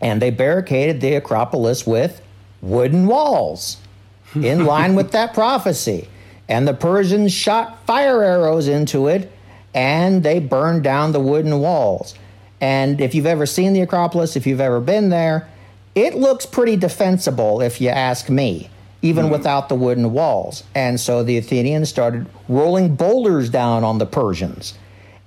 [0.00, 2.22] And they barricaded the Acropolis with
[2.62, 3.78] wooden walls
[4.34, 6.08] in line with that prophecy.
[6.48, 9.30] And the Persians shot fire arrows into it
[9.72, 12.14] and they burned down the wooden walls.
[12.60, 15.48] And if you've ever seen the Acropolis, if you've ever been there,
[15.94, 18.70] it looks pretty defensible, if you ask me
[19.02, 19.32] even mm-hmm.
[19.32, 20.64] without the wooden walls.
[20.74, 24.74] And so the Athenians started rolling boulders down on the Persians.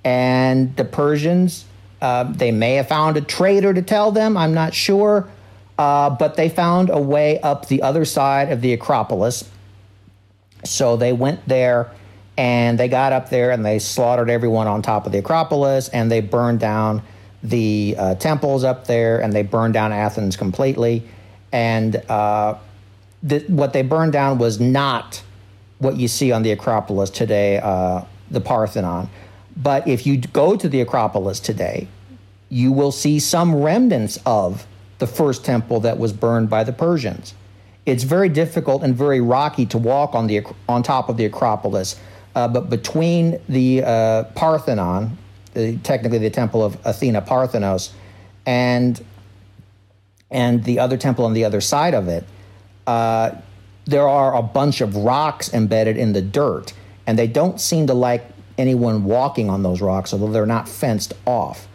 [0.04, 1.64] And the Persians,
[2.00, 5.28] uh, they may have found a traitor to tell them, I'm not sure,
[5.78, 9.48] uh, but they found a way up the other side of the Acropolis.
[10.64, 11.90] So they went there
[12.36, 16.10] and they got up there and they slaughtered everyone on top of the Acropolis and
[16.10, 17.02] they burned down
[17.42, 21.06] the uh, temples up there and they burned down Athens completely.
[21.52, 21.96] And
[23.48, 25.22] what they burned down was not
[25.78, 29.08] what you see on the Acropolis today, uh, the Parthenon.
[29.56, 31.88] But if you go to the Acropolis today,
[32.48, 34.66] you will see some remnants of
[34.98, 37.34] the first temple that was burned by the Persians.
[37.86, 42.00] It's very difficult and very rocky to walk on the on top of the Acropolis,
[42.34, 45.18] uh, but between the uh, Parthenon,
[45.52, 47.92] the, technically the temple of Athena Parthenos,
[48.46, 49.04] and
[50.30, 52.24] and the other temple on the other side of it,
[52.86, 53.32] uh,
[53.84, 56.72] there are a bunch of rocks embedded in the dirt,
[57.06, 58.24] and they don't seem to like
[58.56, 61.68] anyone walking on those rocks, although they're not fenced off.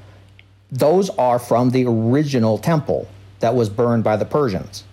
[0.71, 3.07] Those are from the original temple
[3.39, 4.83] that was burned by the Persians.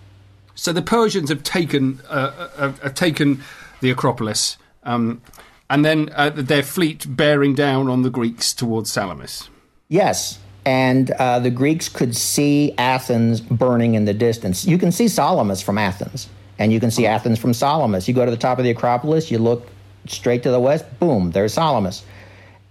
[0.55, 3.43] So the Persians have taken uh, have, have taken
[3.79, 5.21] the Acropolis, um,
[5.69, 9.49] and then uh, their fleet bearing down on the Greeks towards Salamis.
[9.87, 14.65] Yes, and uh, the Greeks could see Athens burning in the distance.
[14.65, 16.27] You can see Salamis from Athens,
[16.59, 18.05] and you can see Athens from Salamis.
[18.05, 19.65] You go to the top of the Acropolis, you look
[20.07, 22.03] straight to the west, boom, there's Salamis.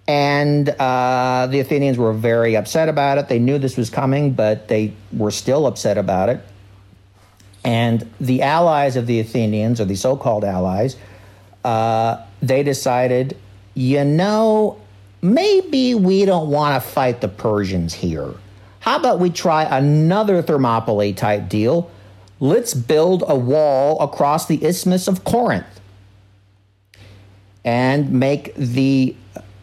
[0.07, 3.28] And uh, the Athenians were very upset about it.
[3.28, 6.40] They knew this was coming, but they were still upset about it.
[7.64, 10.99] And the allies of the Athenians, or the so called allies,
[11.64, 13.38] uh, they decided,
[13.72, 14.78] you know,
[15.23, 18.35] maybe we don't want to fight the Persians here.
[18.81, 21.91] How about we try another Thermopylae type deal?
[22.39, 25.67] Let's build a wall across the Isthmus of Corinth
[27.64, 29.17] and make the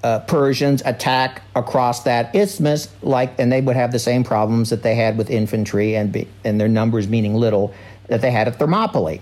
[0.04, 4.84] uh, Persians attack across that isthmus, like, and they would have the same problems that
[4.84, 7.74] they had with infantry and be, and their numbers meaning little
[8.08, 9.22] that they had at Thermopylae.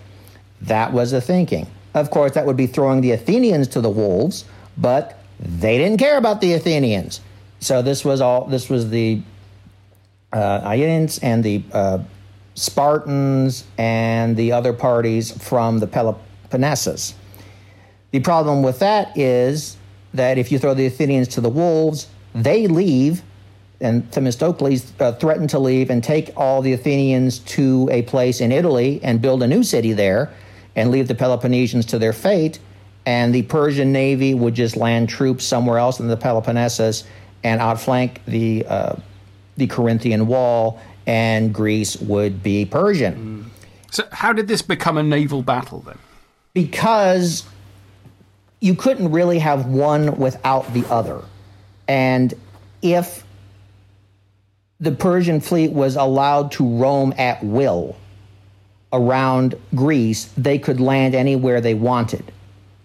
[0.62, 1.68] That was the thinking.
[1.94, 4.46] Of course, that would be throwing the Athenians to the wolves,
[4.78, 7.22] but they didn't care about the Athenians.
[7.60, 8.46] So this was all.
[8.46, 9.22] This was the
[10.32, 12.00] uh, Aeginetans and the uh,
[12.56, 17.14] Spartans and the other parties from the Peloponnesus.
[18.12, 19.78] The problem with that is
[20.14, 23.24] that if you throw the Athenians to the wolves, they leave,
[23.80, 28.52] and Themistocles uh, threatened to leave and take all the Athenians to a place in
[28.52, 30.32] Italy and build a new city there
[30.76, 32.60] and leave the Peloponnesians to their fate.
[33.06, 37.04] And the Persian navy would just land troops somewhere else in the Peloponnesus
[37.44, 38.96] and outflank the, uh,
[39.58, 43.50] the Corinthian wall, and Greece would be Persian.
[43.50, 43.92] Mm.
[43.92, 45.98] So, how did this become a naval battle then?
[46.54, 47.44] Because
[48.60, 51.22] you couldn't really have one without the other.
[51.88, 52.34] And
[52.82, 53.26] if
[54.80, 57.96] the Persian fleet was allowed to roam at will
[58.94, 62.32] around Greece, they could land anywhere they wanted.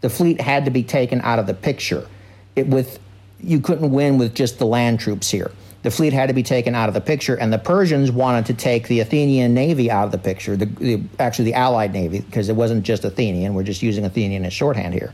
[0.00, 2.06] The fleet had to be taken out of the picture.
[2.54, 2.98] It with
[3.40, 5.50] you couldn't win with just the land troops here.
[5.82, 8.54] The fleet had to be taken out of the picture, and the Persians wanted to
[8.54, 10.56] take the Athenian navy out of the picture.
[10.56, 13.54] The, the actually the Allied navy, because it wasn't just Athenian.
[13.54, 15.12] We're just using Athenian as shorthand here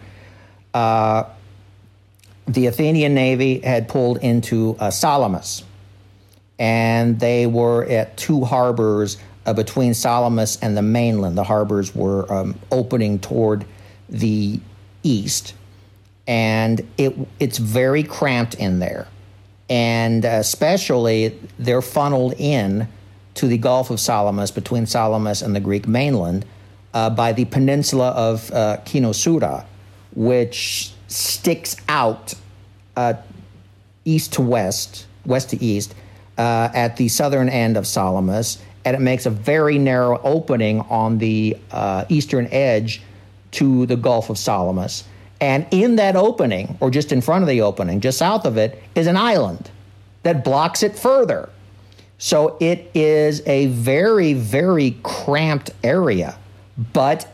[0.74, 1.24] uh,
[2.46, 5.64] the Athenian navy had pulled into uh, Salamis,
[6.58, 11.36] and they were at two harbors uh, between Salamis and the mainland.
[11.36, 13.64] The harbors were um, opening toward
[14.08, 14.60] the
[15.02, 15.54] east,
[16.26, 19.08] and it it's very cramped in there,
[19.68, 22.88] and especially they're funneled in
[23.34, 26.44] to the Gulf of Salamis between Salamis and the Greek mainland
[26.92, 29.64] uh, by the peninsula of uh, Kynossura
[30.14, 32.34] which sticks out
[32.96, 33.14] uh,
[34.04, 35.94] east to west, west to east,
[36.38, 41.18] uh, at the southern end of Salamis, and it makes a very narrow opening on
[41.18, 43.00] the uh, eastern edge
[43.52, 45.04] to the Gulf of Salamis.
[45.40, 48.82] And in that opening, or just in front of the opening, just south of it,
[48.94, 49.70] is an island
[50.22, 51.48] that blocks it further.
[52.18, 56.38] So it is a very, very cramped area,
[56.92, 57.32] but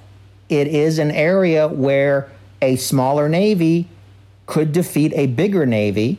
[0.49, 2.31] it is an area where
[2.63, 3.89] a smaller navy
[4.47, 6.19] could defeat a bigger navy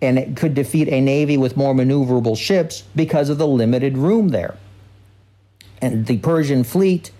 [0.00, 4.30] and it could defeat a navy with more maneuverable ships because of the limited room
[4.30, 4.56] there.
[5.80, 7.12] And the Persian fleet,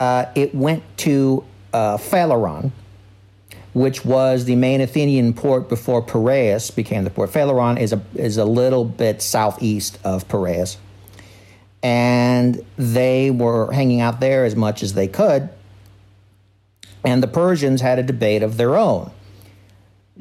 [0.00, 2.70] uh, it went to uh, Phaleron,
[3.72, 7.30] which was the main Athenian port before Piraeus became the port.
[7.30, 10.76] Phaleron is a, is a little bit southeast of Piraeus.
[11.82, 15.50] And they were hanging out there as much as they could
[17.04, 19.10] and the Persians had a debate of their own.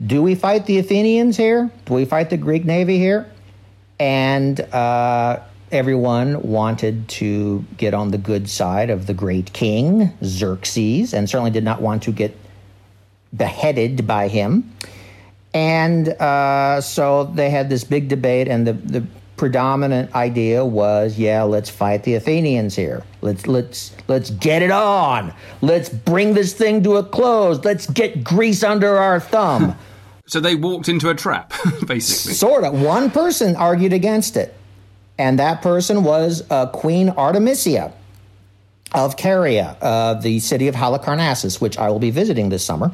[0.06, 1.72] Do we fight the Athenians here?
[1.86, 3.32] Do we fight the Greek navy here?
[4.00, 5.40] And uh,
[5.74, 11.52] everyone wanted to get on the good side of the great king, Xerxes, and certainly
[11.52, 12.38] did not want to get
[13.36, 14.72] beheaded by him.
[15.54, 19.06] And uh, so they had this big debate, and the, the
[19.36, 23.04] predominant idea was, yeah, let's fight the Athenians here.
[23.22, 25.34] Let's let's let's get it on.
[25.62, 27.64] Let's bring this thing to a close.
[27.64, 29.76] Let's get Greece under our thumb.
[30.26, 31.54] so they walked into a trap,
[31.88, 32.34] basically.
[32.34, 32.80] Sort of.
[32.82, 34.56] One person argued against it,
[35.18, 37.94] and that person was uh, Queen Artemisia
[38.94, 42.92] of Caria, uh, the city of Halicarnassus, which I will be visiting this summer.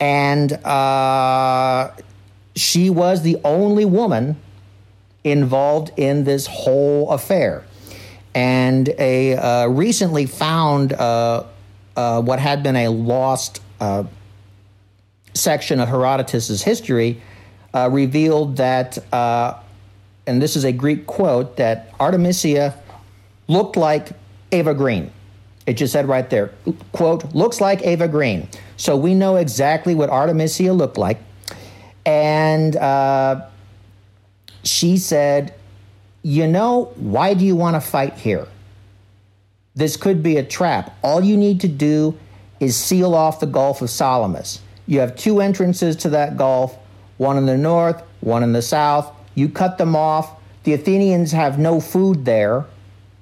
[0.00, 1.92] And uh,
[2.56, 4.36] she was the only woman
[5.22, 7.64] involved in this whole affair.
[8.34, 11.44] And a uh, recently found uh,
[11.96, 14.04] uh, what had been a lost uh,
[15.34, 17.22] section of Herodotus's history
[17.74, 18.98] revealed that,
[20.26, 22.74] and this is a Greek quote, that Artemisia
[23.48, 24.10] looked like
[24.50, 25.10] Eva Green.
[25.66, 26.52] It just said right there,
[26.92, 28.48] quote, looks like Eva Green.
[28.76, 31.18] So we know exactly what Artemisia looked like.
[32.04, 33.46] And uh,
[34.62, 35.54] she said,
[36.22, 38.46] You know, why do you want to fight here?
[39.74, 40.96] This could be a trap.
[41.02, 42.16] All you need to do
[42.60, 44.60] is seal off the Gulf of Salamis.
[44.86, 46.76] You have two entrances to that Gulf,
[47.16, 49.10] one in the north, one in the south.
[49.34, 50.38] You cut them off.
[50.64, 52.64] The Athenians have no food there,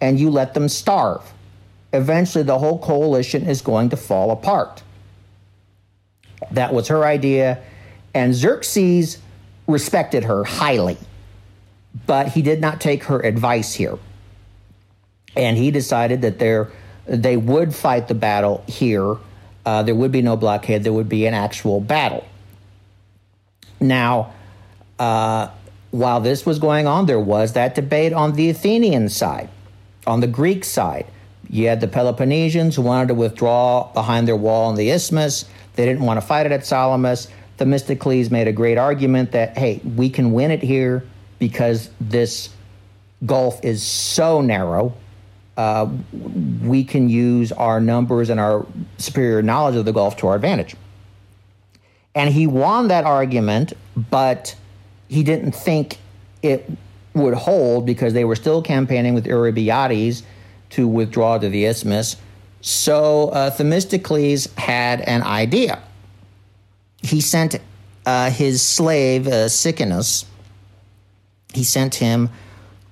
[0.01, 1.33] and you let them starve.
[1.93, 4.83] Eventually, the whole coalition is going to fall apart.
[6.51, 7.63] That was her idea,
[8.15, 9.19] and Xerxes
[9.67, 10.99] respected her highly,
[12.07, 13.99] but he did not take her advice here.
[15.37, 16.71] And he decided that there,
[17.07, 19.17] they would fight the battle here.
[19.65, 22.27] Uh, there would be no blockade, there would be an actual battle.
[23.81, 24.33] Now,
[24.99, 25.49] uh,
[25.93, 29.49] while this was going on, there was that debate on the Athenian side,
[30.07, 31.07] on the Greek side.
[31.49, 35.45] You had the Peloponnesians who wanted to withdraw behind their wall in the isthmus.
[35.77, 37.29] They didn't want to fight it at Salamis.
[37.59, 41.05] Themistocles made a great argument that, hey, we can win it here
[41.39, 42.49] because this
[43.27, 44.95] gulf is so narrow.
[45.57, 45.91] Uh,
[46.63, 48.67] we can use our numbers and our
[48.97, 50.75] superior knowledge of the Gulf to our advantage.
[52.15, 54.55] And he won that argument, but
[55.13, 55.99] he didn't think
[56.43, 56.71] it
[57.13, 60.23] would hold because they were still campaigning with Eurybiades
[60.71, 62.17] to withdraw to the isthmus.
[62.63, 65.83] So uh, Themistocles had an idea.
[67.03, 67.61] He sent
[68.07, 70.25] uh, his slave, uh, Sicinnus,
[71.53, 72.31] he sent him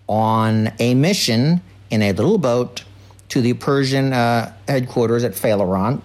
[0.07, 2.85] on a mission in a little boat
[3.31, 6.03] to the Persian uh, headquarters at Phaleron.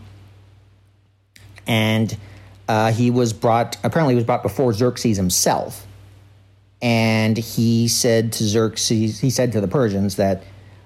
[1.68, 2.16] And
[2.70, 5.86] uh, he was brought, apparently, he was brought before Xerxes himself.
[6.86, 10.44] And he said to Xerxes, he said to the Persians that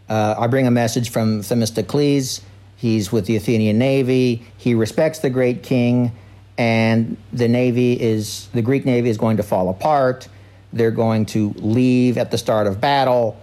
[0.08, 2.39] uh, I bring a message from Themistocles.
[2.78, 4.47] He's with the Athenian navy.
[4.56, 6.14] He respects the great king,
[6.58, 10.30] and the navy is the Greek navy is going to fall apart.
[10.72, 13.38] They're going to leave at the start of battle.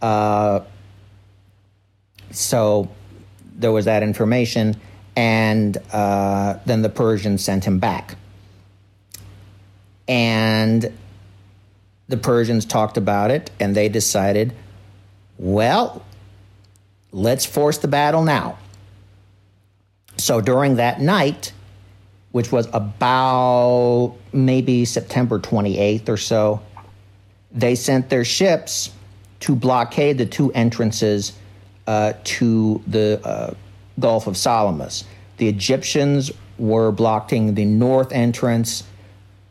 [0.00, 0.60] Uh,
[2.30, 2.88] so
[3.56, 4.80] there was that information,
[5.16, 8.14] and uh, then the Persians sent him back.
[10.06, 10.92] And
[12.08, 14.52] the Persians talked about it, and they decided,
[15.38, 16.04] well,
[17.12, 18.58] let's force the battle now.
[20.16, 21.52] So during that night,
[22.32, 26.60] which was about maybe September 28th or so,
[27.50, 28.90] they sent their ships
[29.40, 31.32] to blockade the two entrances
[31.86, 33.54] uh, to the uh,
[33.98, 35.04] Gulf of Salamis.
[35.38, 38.84] The Egyptians were blocking the north entrance.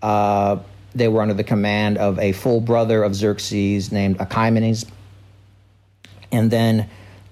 [0.02, 0.58] Uh,
[0.96, 4.86] they were under the command of a full brother of Xerxes named Achaemenes.
[6.32, 6.90] And then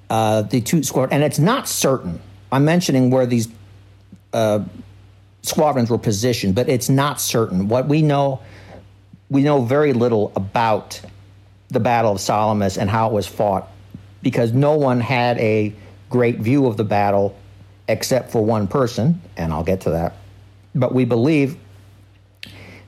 [0.09, 2.21] uh, the two squadrons, and it's not certain.
[2.51, 3.47] I'm mentioning where these
[4.33, 4.63] uh,
[5.41, 7.67] squadrons were positioned, but it's not certain.
[7.69, 8.41] What we know,
[9.29, 11.01] we know very little about
[11.69, 13.69] the Battle of Salamis and how it was fought
[14.21, 15.73] because no one had a
[16.09, 17.35] great view of the battle
[17.87, 20.15] except for one person, and I'll get to that.
[20.75, 21.57] But we believe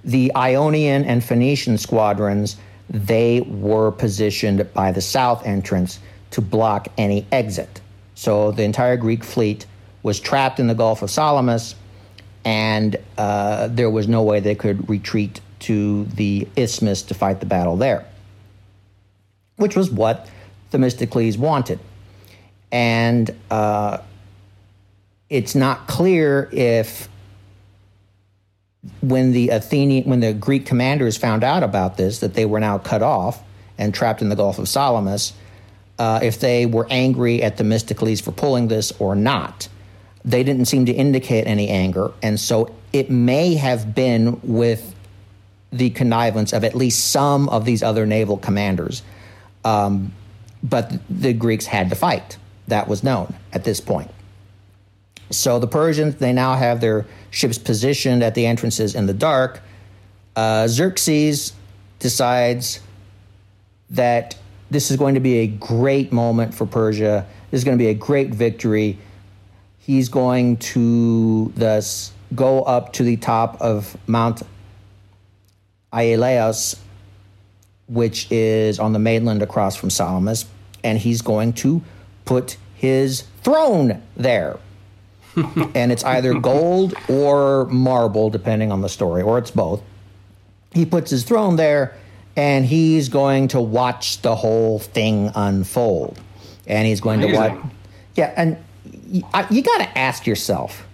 [0.05, 2.57] the Ionian and Phoenician squadrons,
[2.89, 5.99] they were positioned by the south entrance
[6.31, 7.81] to block any exit.
[8.13, 9.65] So the entire Greek fleet
[10.03, 11.75] was trapped in the Gulf of Salamis,
[12.45, 17.47] and uh, there was no way they could retreat to the isthmus to fight the
[17.47, 18.05] battle there,
[19.55, 20.29] which was what
[20.69, 21.79] Themistocles wanted.
[22.71, 23.97] And uh,
[25.29, 27.09] it's not clear if
[29.01, 32.77] when the Athenian, when the Greek commanders found out about this, that they were now
[32.77, 33.41] cut off
[33.77, 35.33] and trapped in the Gulf of Salamis,
[35.97, 39.67] uh, if they were angry at Themistocles for pulling this or not.
[40.23, 44.95] They didn't seem to indicate any anger, and so it may have been with
[45.71, 49.03] the connivance of at least some of these other naval commanders.
[49.63, 50.13] Um,
[50.63, 52.37] but the Greeks had to fight.
[52.67, 54.09] That was known at this point.
[55.31, 57.05] So the Persians, they now have their
[57.35, 59.61] ships positioned at the entrances in the dark.
[60.37, 61.51] Uh, Xerxes
[61.99, 62.79] decides
[63.89, 64.37] that
[64.71, 67.27] this is going to be a great moment for Persia.
[67.51, 68.97] This is going to be a great victory.
[69.79, 74.41] He's going to thus go up to the top of Mount
[75.91, 76.79] Aegaleos,
[77.87, 80.45] which is on the mainland across from Salamis,
[80.85, 81.83] and he's going to
[82.23, 84.57] put his throne there.
[85.75, 89.81] and it's either gold or marble, depending on the story, or it's both.
[90.73, 91.95] He puts his throne there,
[92.35, 96.19] and he's going to watch the whole thing unfold.
[96.67, 97.41] And he's going Amazing.
[97.41, 97.71] to watch.
[98.15, 98.57] Yeah, and
[99.07, 100.85] you, you got to ask yourself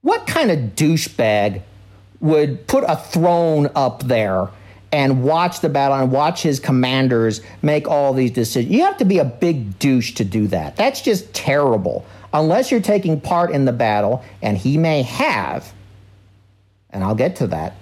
[0.00, 1.62] what kind of douchebag
[2.20, 4.48] would put a throne up there
[4.92, 8.72] and watch the battle and watch his commanders make all these decisions?
[8.72, 10.76] You have to be a big douche to do that.
[10.76, 12.04] That's just terrible.
[12.34, 15.72] Unless you're taking part in the battle, and he may have,
[16.90, 17.76] and I'll get to that.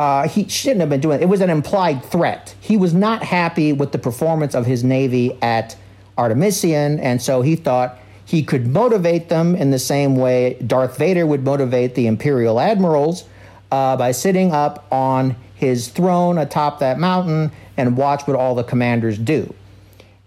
[0.00, 1.22] Uh, he shouldn't have been doing it.
[1.22, 2.54] It was an implied threat.
[2.60, 5.76] He was not happy with the performance of his navy at
[6.18, 11.24] Artemisium, and so he thought he could motivate them in the same way Darth Vader
[11.24, 13.24] would motivate the Imperial admirals
[13.70, 18.64] uh, by sitting up on his throne atop that mountain and watch what all the
[18.64, 19.54] commanders do.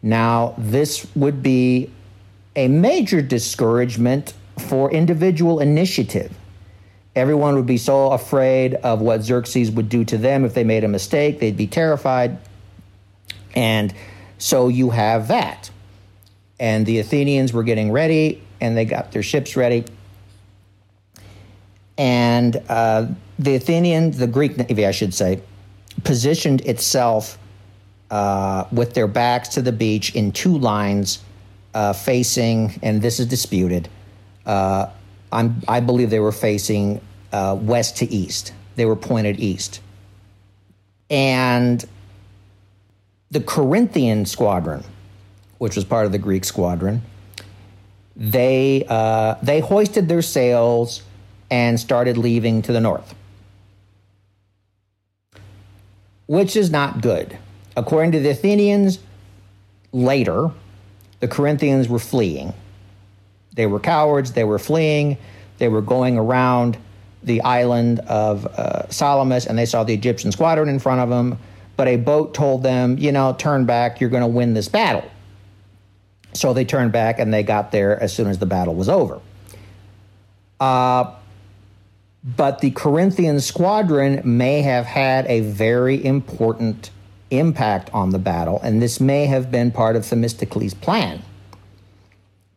[0.02, 1.92] Now, this would be
[2.60, 6.30] a major discouragement for individual initiative.
[7.16, 10.84] Everyone would be so afraid of what Xerxes would do to them if they made
[10.84, 11.40] a mistake.
[11.40, 12.38] They'd be terrified.
[13.56, 13.94] And
[14.40, 15.72] so you have that.
[16.60, 19.86] And the Athenians were getting ready and they got their ships ready.
[21.98, 23.08] And uh,
[23.40, 25.42] the Athenian, the Greek Navy, I should say,
[26.04, 27.38] positioned itself
[28.12, 31.20] uh, with their backs to the beach in two lines
[31.74, 33.90] uh, facing, and this is disputed.
[34.46, 34.88] Uh,
[35.32, 37.02] I believe they were facing
[37.32, 38.54] uh, west to east.
[38.76, 39.82] They were pointed east.
[41.10, 41.84] And
[43.30, 44.84] the Corinthian squadron,
[45.60, 47.04] which was part of the Greek squadron,
[48.16, 51.04] they, uh, they hoisted their sails
[51.52, 53.16] and started leaving to the north,
[56.28, 57.38] which is not good.
[57.78, 59.00] According to the Athenians,
[59.92, 60.52] later,
[61.20, 62.54] the Corinthians were fleeing.
[63.54, 65.18] They were cowards, they were fleeing,
[65.58, 66.78] they were going around
[67.24, 71.38] the island of uh, Salamis and they saw the Egyptian squadron in front of them.
[71.76, 75.10] But a boat told them, you know, turn back, you're going to win this battle.
[76.34, 79.20] So they turned back and they got there as soon as the battle was over.
[80.60, 81.14] Uh,
[82.24, 86.92] but the Corinthian squadron may have had a very important
[87.32, 91.22] impact on the battle, and this may have been part of Themistocles' plan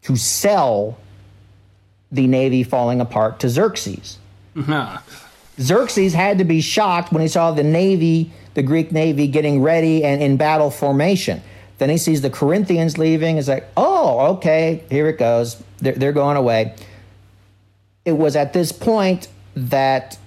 [0.03, 0.99] to sell
[2.11, 4.19] the navy falling apart to Xerxes.
[5.61, 10.05] Xerxes had to be shocked when he saw the navy, the Greek navy, getting ready
[10.05, 11.43] and in battle formation.
[11.79, 13.37] Then he sees the Corinthians leaving.
[13.37, 15.63] He's like, oh, okay, here it goes.
[15.79, 16.75] They're, they're going away.
[18.05, 20.19] It was at this point that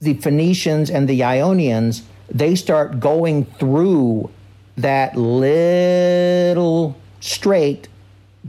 [0.00, 4.30] the Phoenicians and the Ionians they start going through
[4.76, 7.88] that little strait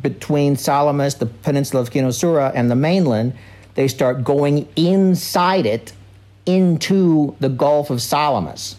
[0.02, 3.34] between Salamis, the peninsula of Kinosura, and the mainland.
[3.76, 5.94] They start going inside it
[6.46, 8.78] into the Gulf of Salamis,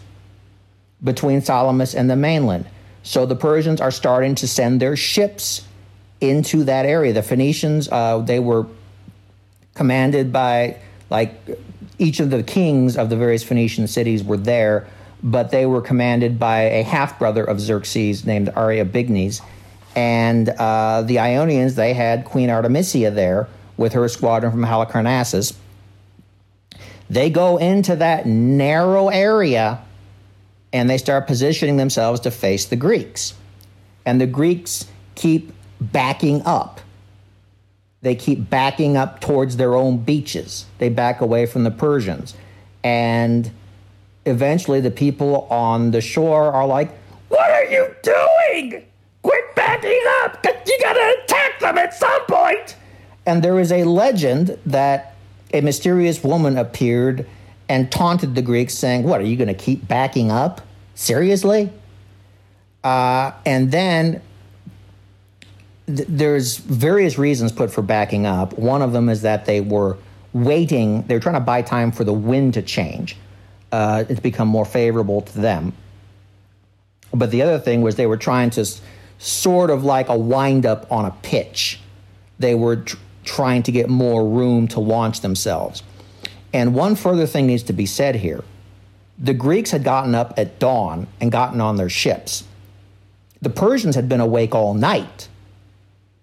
[1.03, 2.65] between Salamis and the mainland.
[3.03, 5.65] So the Persians are starting to send their ships
[6.19, 7.13] into that area.
[7.13, 8.67] The Phoenicians, uh, they were
[9.73, 10.77] commanded by
[11.09, 11.33] like
[11.99, 14.87] each of the kings of the various Phoenician cities were there,
[15.21, 19.41] but they were commanded by a half brother of Xerxes named Ariabignes.
[19.95, 25.55] And uh, the Ionians, they had Queen Artemisia there with her squadron from Halicarnassus.
[27.09, 29.83] They go into that narrow area
[30.71, 33.33] and they start positioning themselves to face the Greeks.
[34.05, 34.85] And the Greeks
[35.15, 36.79] keep backing up
[38.01, 40.65] they keep backing up towards their own beaches.
[40.77, 42.33] They back away from the Persians.
[42.83, 43.51] And
[44.25, 46.91] eventually the people on the shore are like,
[47.27, 48.85] What are you doing?
[49.21, 50.45] Quit backing up!
[50.45, 52.75] You gotta attack them at some point!
[53.25, 55.15] And there is a legend that
[55.53, 57.27] a mysterious woman appeared
[57.67, 60.61] and taunted the Greeks, saying, What, are you gonna keep backing up?
[60.95, 61.71] Seriously?
[62.83, 64.21] Uh, and then
[65.89, 68.57] there's various reasons put for backing up.
[68.57, 69.97] One of them is that they were
[70.33, 73.17] waiting, they were trying to buy time for the wind to change.
[73.71, 75.73] Uh, it's become more favorable to them.
[77.11, 78.81] But the other thing was they were trying to s-
[79.17, 81.79] sort of like a wind up on a pitch.
[82.37, 85.81] They were tr- trying to get more room to launch themselves.
[86.53, 88.43] And one further thing needs to be said here.
[89.17, 92.43] The Greeks had gotten up at dawn and gotten on their ships.
[93.41, 95.27] The Persians had been awake all night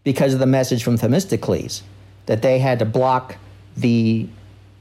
[0.07, 1.83] because of the message from Themistocles.
[2.27, 3.37] that they had to block
[3.77, 4.29] the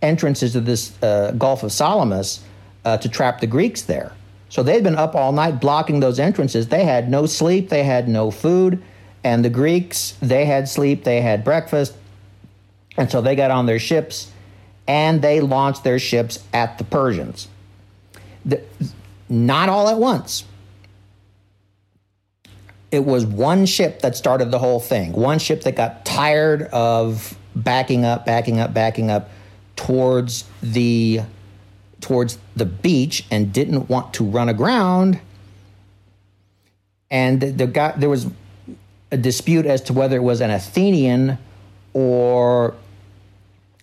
[0.03, 2.43] entrances to this uh, Gulf of Salamis
[2.86, 4.11] uh, to trap the Greeks there.
[4.49, 6.67] So they'd been up all night blocking those entrances.
[6.67, 8.84] They had no sleep, they had no food,
[9.23, 11.95] and the Greeks, they had sleep, they had breakfast.
[12.95, 14.32] And so they got on their ships
[14.88, 17.47] and they launched their ships at the Persians.
[18.45, 18.61] The,
[19.28, 20.45] not all at once.
[22.96, 25.12] It was one ship that started the whole thing.
[25.12, 29.30] One ship that got tired of backing up, backing up, backing up
[29.76, 31.20] towards the
[32.00, 35.20] towards the beach and didn't want to run aground.
[37.12, 38.28] And the guy, there was
[39.12, 41.38] a dispute as to whether it was an Athenian
[41.91, 42.76] or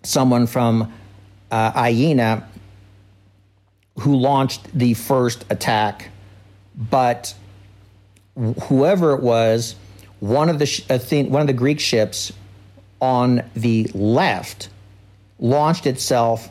[0.02, 0.90] someone from
[1.50, 2.48] uh, Aegina
[3.98, 6.08] who launched the first attack,
[6.74, 7.34] but
[8.36, 9.76] whoever it was,
[10.20, 12.32] one of the Athen- one of the Greek ships
[13.00, 14.68] on the left
[15.38, 16.48] launched itself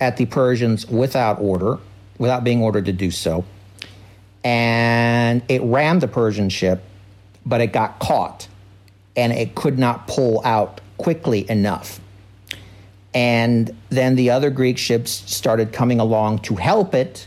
[0.00, 1.78] at the Persians without order,
[2.18, 3.44] without being ordered to do so,
[4.44, 6.82] and it rammed the Persian ship,
[7.46, 8.46] but it got caught,
[9.16, 12.00] and it could not pull out quickly enough.
[13.14, 17.26] And then the other Greek ships started coming along to help it,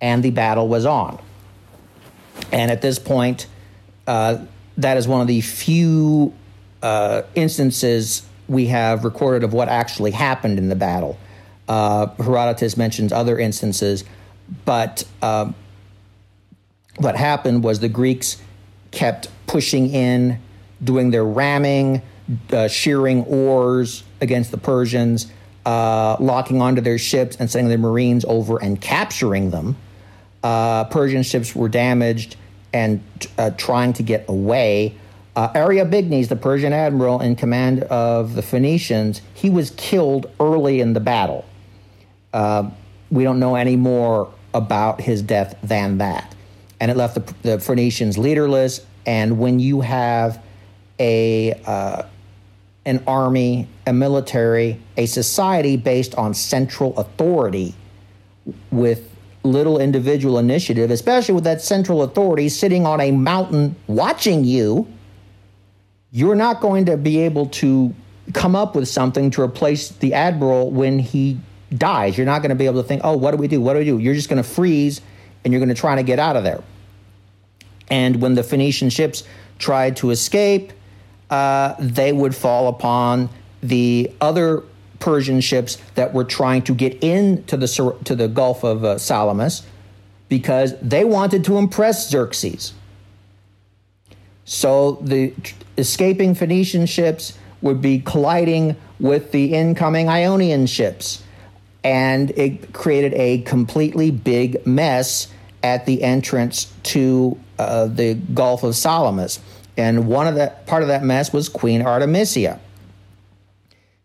[0.00, 1.20] and the battle was on.
[2.52, 3.46] And at this point,
[4.06, 4.38] uh,
[4.76, 6.32] that is one of the few
[6.82, 11.18] uh, instances we have recorded of what actually happened in the battle.
[11.68, 14.04] Uh, Herodotus mentions other instances,
[14.64, 15.52] but uh,
[16.98, 18.42] what happened was the Greeks
[18.90, 20.40] kept pushing in,
[20.82, 22.02] doing their ramming,
[22.52, 25.30] uh, shearing oars against the Persians,
[25.64, 29.76] uh, locking onto their ships and sending their marines over and capturing them.
[30.42, 32.36] Uh, Persian ships were damaged
[32.72, 33.02] and
[33.38, 34.94] uh, trying to get away.
[35.36, 40.92] Uh, Ariabignes, the Persian admiral in command of the Phoenicians, he was killed early in
[40.92, 41.44] the battle.
[42.32, 42.70] Uh,
[43.10, 46.34] we don't know any more about his death than that.
[46.80, 48.84] And it left the, the Phoenicians leaderless.
[49.06, 50.42] And when you have
[50.98, 52.02] a uh,
[52.86, 57.74] an army, a military, a society based on central authority
[58.70, 59.09] with
[59.42, 64.86] little individual initiative, especially with that central authority sitting on a mountain watching you,
[66.10, 67.94] you're not going to be able to
[68.34, 71.38] come up with something to replace the admiral when he
[71.76, 72.16] dies.
[72.16, 73.60] You're not going to be able to think, oh, what do we do?
[73.60, 73.98] What do we do?
[73.98, 75.00] You're just going to freeze
[75.44, 76.62] and you're going to try to get out of there.
[77.88, 79.24] And when the Phoenician ships
[79.58, 80.72] tried to escape,
[81.28, 83.30] uh, they would fall upon
[83.62, 84.62] the other
[85.00, 89.62] Persian ships that were trying to get into the to the Gulf of uh, Salamis
[90.28, 92.74] because they wanted to impress Xerxes.
[94.44, 95.34] So the
[95.76, 101.22] escaping Phoenician ships would be colliding with the incoming Ionian ships,
[101.82, 105.28] and it created a completely big mess
[105.62, 109.40] at the entrance to uh, the Gulf of Salamis.
[109.76, 112.60] And one of that part of that mess was Queen Artemisia.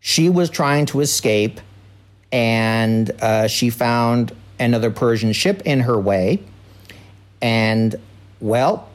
[0.06, 1.60] She was trying to escape,
[2.30, 6.44] and uh, she found another Persian ship in her way.
[7.42, 7.96] And
[8.38, 8.88] well,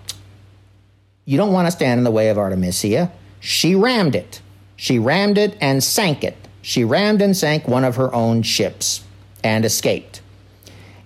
[1.26, 3.12] you don't want to stand in the way of Artemisia.
[3.42, 4.42] She rammed it.
[4.78, 6.38] She rammed it and sank it.
[6.62, 9.04] She rammed and sank one of her own ships
[9.44, 10.22] and escaped.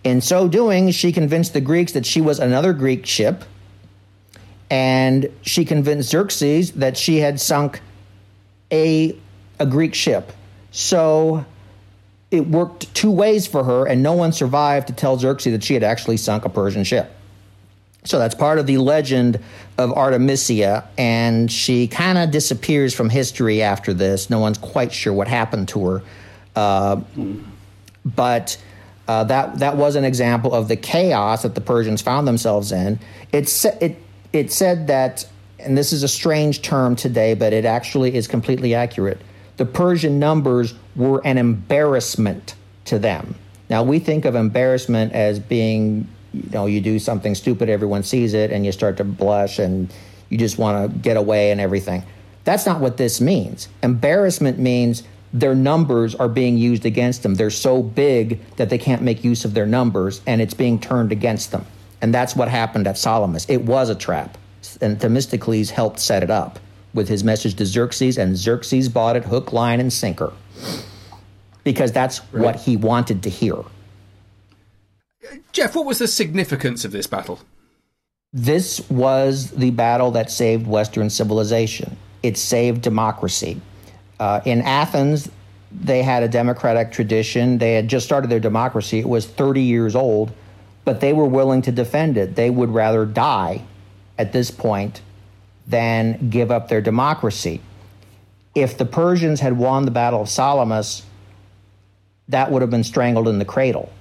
[0.03, 3.43] In so doing, she convinced the Greeks that she was another Greek ship
[4.70, 7.82] and she convinced Xerxes that she had sunk
[8.72, 9.18] a
[9.60, 10.32] a Greek ship.
[10.72, 11.45] So
[12.32, 15.74] it worked two ways for her, and no one survived to tell Xerxes that she
[15.74, 17.12] had actually sunk a Persian ship.
[18.03, 19.39] So that's part of the legend
[19.78, 24.30] of Artemisia, and she kind of disappears from history after this.
[24.30, 26.03] No one's quite sure what happened to her,
[26.56, 27.01] uh,
[28.06, 28.62] but
[29.08, 32.99] uh, that that was an example of the chaos that the Persians found themselves in.
[33.32, 33.97] It's it
[34.34, 35.28] it said that,
[35.58, 39.20] and this is a strange term today, but it actually is completely accurate.
[39.58, 43.36] The Persian numbers were an embarrassment to them.
[43.70, 48.34] Now, we think of embarrassment as being, you know, you do something stupid, everyone sees
[48.34, 49.91] it, and you start to blush and
[50.30, 52.03] you just want to get away and everything.
[52.43, 53.70] That's not what this means.
[53.82, 55.03] Embarrassment means
[55.34, 57.36] their numbers are being used against them.
[57.36, 61.12] They're so big that they can't make use of their numbers, and it's being turned
[61.12, 61.66] against them.
[62.01, 63.45] And that's what happened at Salamis.
[63.49, 64.38] It was a trap.
[64.82, 66.60] And Themistocles helped set it up
[66.96, 70.34] with his message to Xerxes, and Xerxes bought it hook, line, and sinker
[71.64, 72.43] because that's right.
[72.43, 73.58] what he wanted to hear.
[75.52, 77.39] Jeff, what was the significance of this battle?
[78.32, 81.98] This was the battle that saved Western civilization.
[82.24, 83.60] It saved democracy.
[84.20, 85.30] Uh, in Athens,
[85.72, 87.58] they had a democratic tradition.
[87.58, 89.00] They had just started their democracy.
[89.00, 90.32] It was 30 years old,
[90.84, 92.36] but they were willing to defend it.
[92.36, 93.64] They would rather die
[94.18, 95.02] at this point
[95.68, 97.61] than give up their democracy.
[98.53, 101.03] If the Persians had won the Battle of Salamis,
[102.30, 103.91] that would have been strangled in the cradle.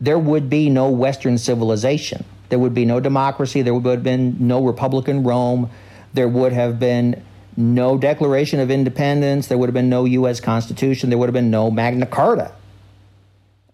[0.00, 2.24] There would be no Western civilization.
[2.48, 3.62] There would be no democracy.
[3.62, 5.70] There would have been no Republican Rome.
[6.12, 7.22] There would have been
[7.56, 9.48] no Declaration of Independence.
[9.48, 10.40] There would have been no U.S.
[10.40, 11.08] Constitution.
[11.08, 12.52] There would have been no Magna Carta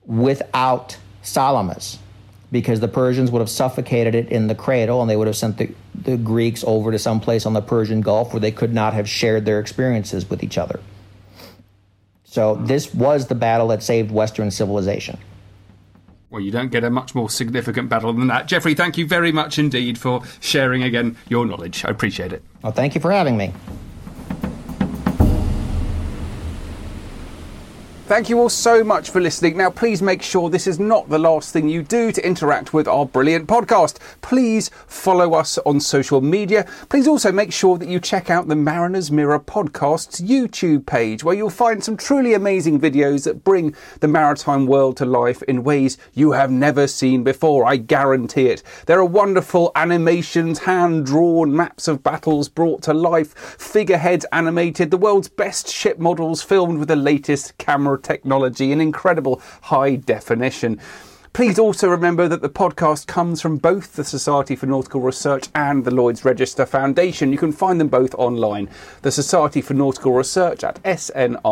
[0.06, 1.98] without Salamis
[2.52, 5.56] because the Persians would have suffocated it in the cradle and they would have sent
[5.56, 8.92] the, the Greeks over to some place on the Persian Gulf where they could not
[8.92, 10.78] have shared their experiences with each other.
[12.24, 15.18] So this was the battle that saved Western civilization.
[16.30, 18.48] Well, you don't get a much more significant battle than that.
[18.48, 21.84] Jeffrey, thank you very much indeed for sharing again your knowledge.
[21.84, 22.42] I appreciate it.
[22.62, 23.52] Well, thank you for having me.
[28.12, 29.56] Thank you all so much for listening.
[29.56, 32.86] Now, please make sure this is not the last thing you do to interact with
[32.86, 33.96] our brilliant podcast.
[34.20, 36.66] Please follow us on social media.
[36.90, 41.34] Please also make sure that you check out the Mariners Mirror podcast's YouTube page, where
[41.34, 45.96] you'll find some truly amazing videos that bring the maritime world to life in ways
[46.12, 47.66] you have never seen before.
[47.66, 48.62] I guarantee it.
[48.84, 54.98] There are wonderful animations, hand drawn maps of battles brought to life, figureheads animated, the
[54.98, 60.80] world's best ship models filmed with the latest camera technology and incredible high definition.
[61.32, 65.82] Please also remember that the podcast comes from both the Society for Nautical Research and
[65.82, 67.32] the Lloyd's Register Foundation.
[67.32, 68.68] You can find them both online.
[69.00, 71.46] The Society for Nautical Research at snr.org.uk,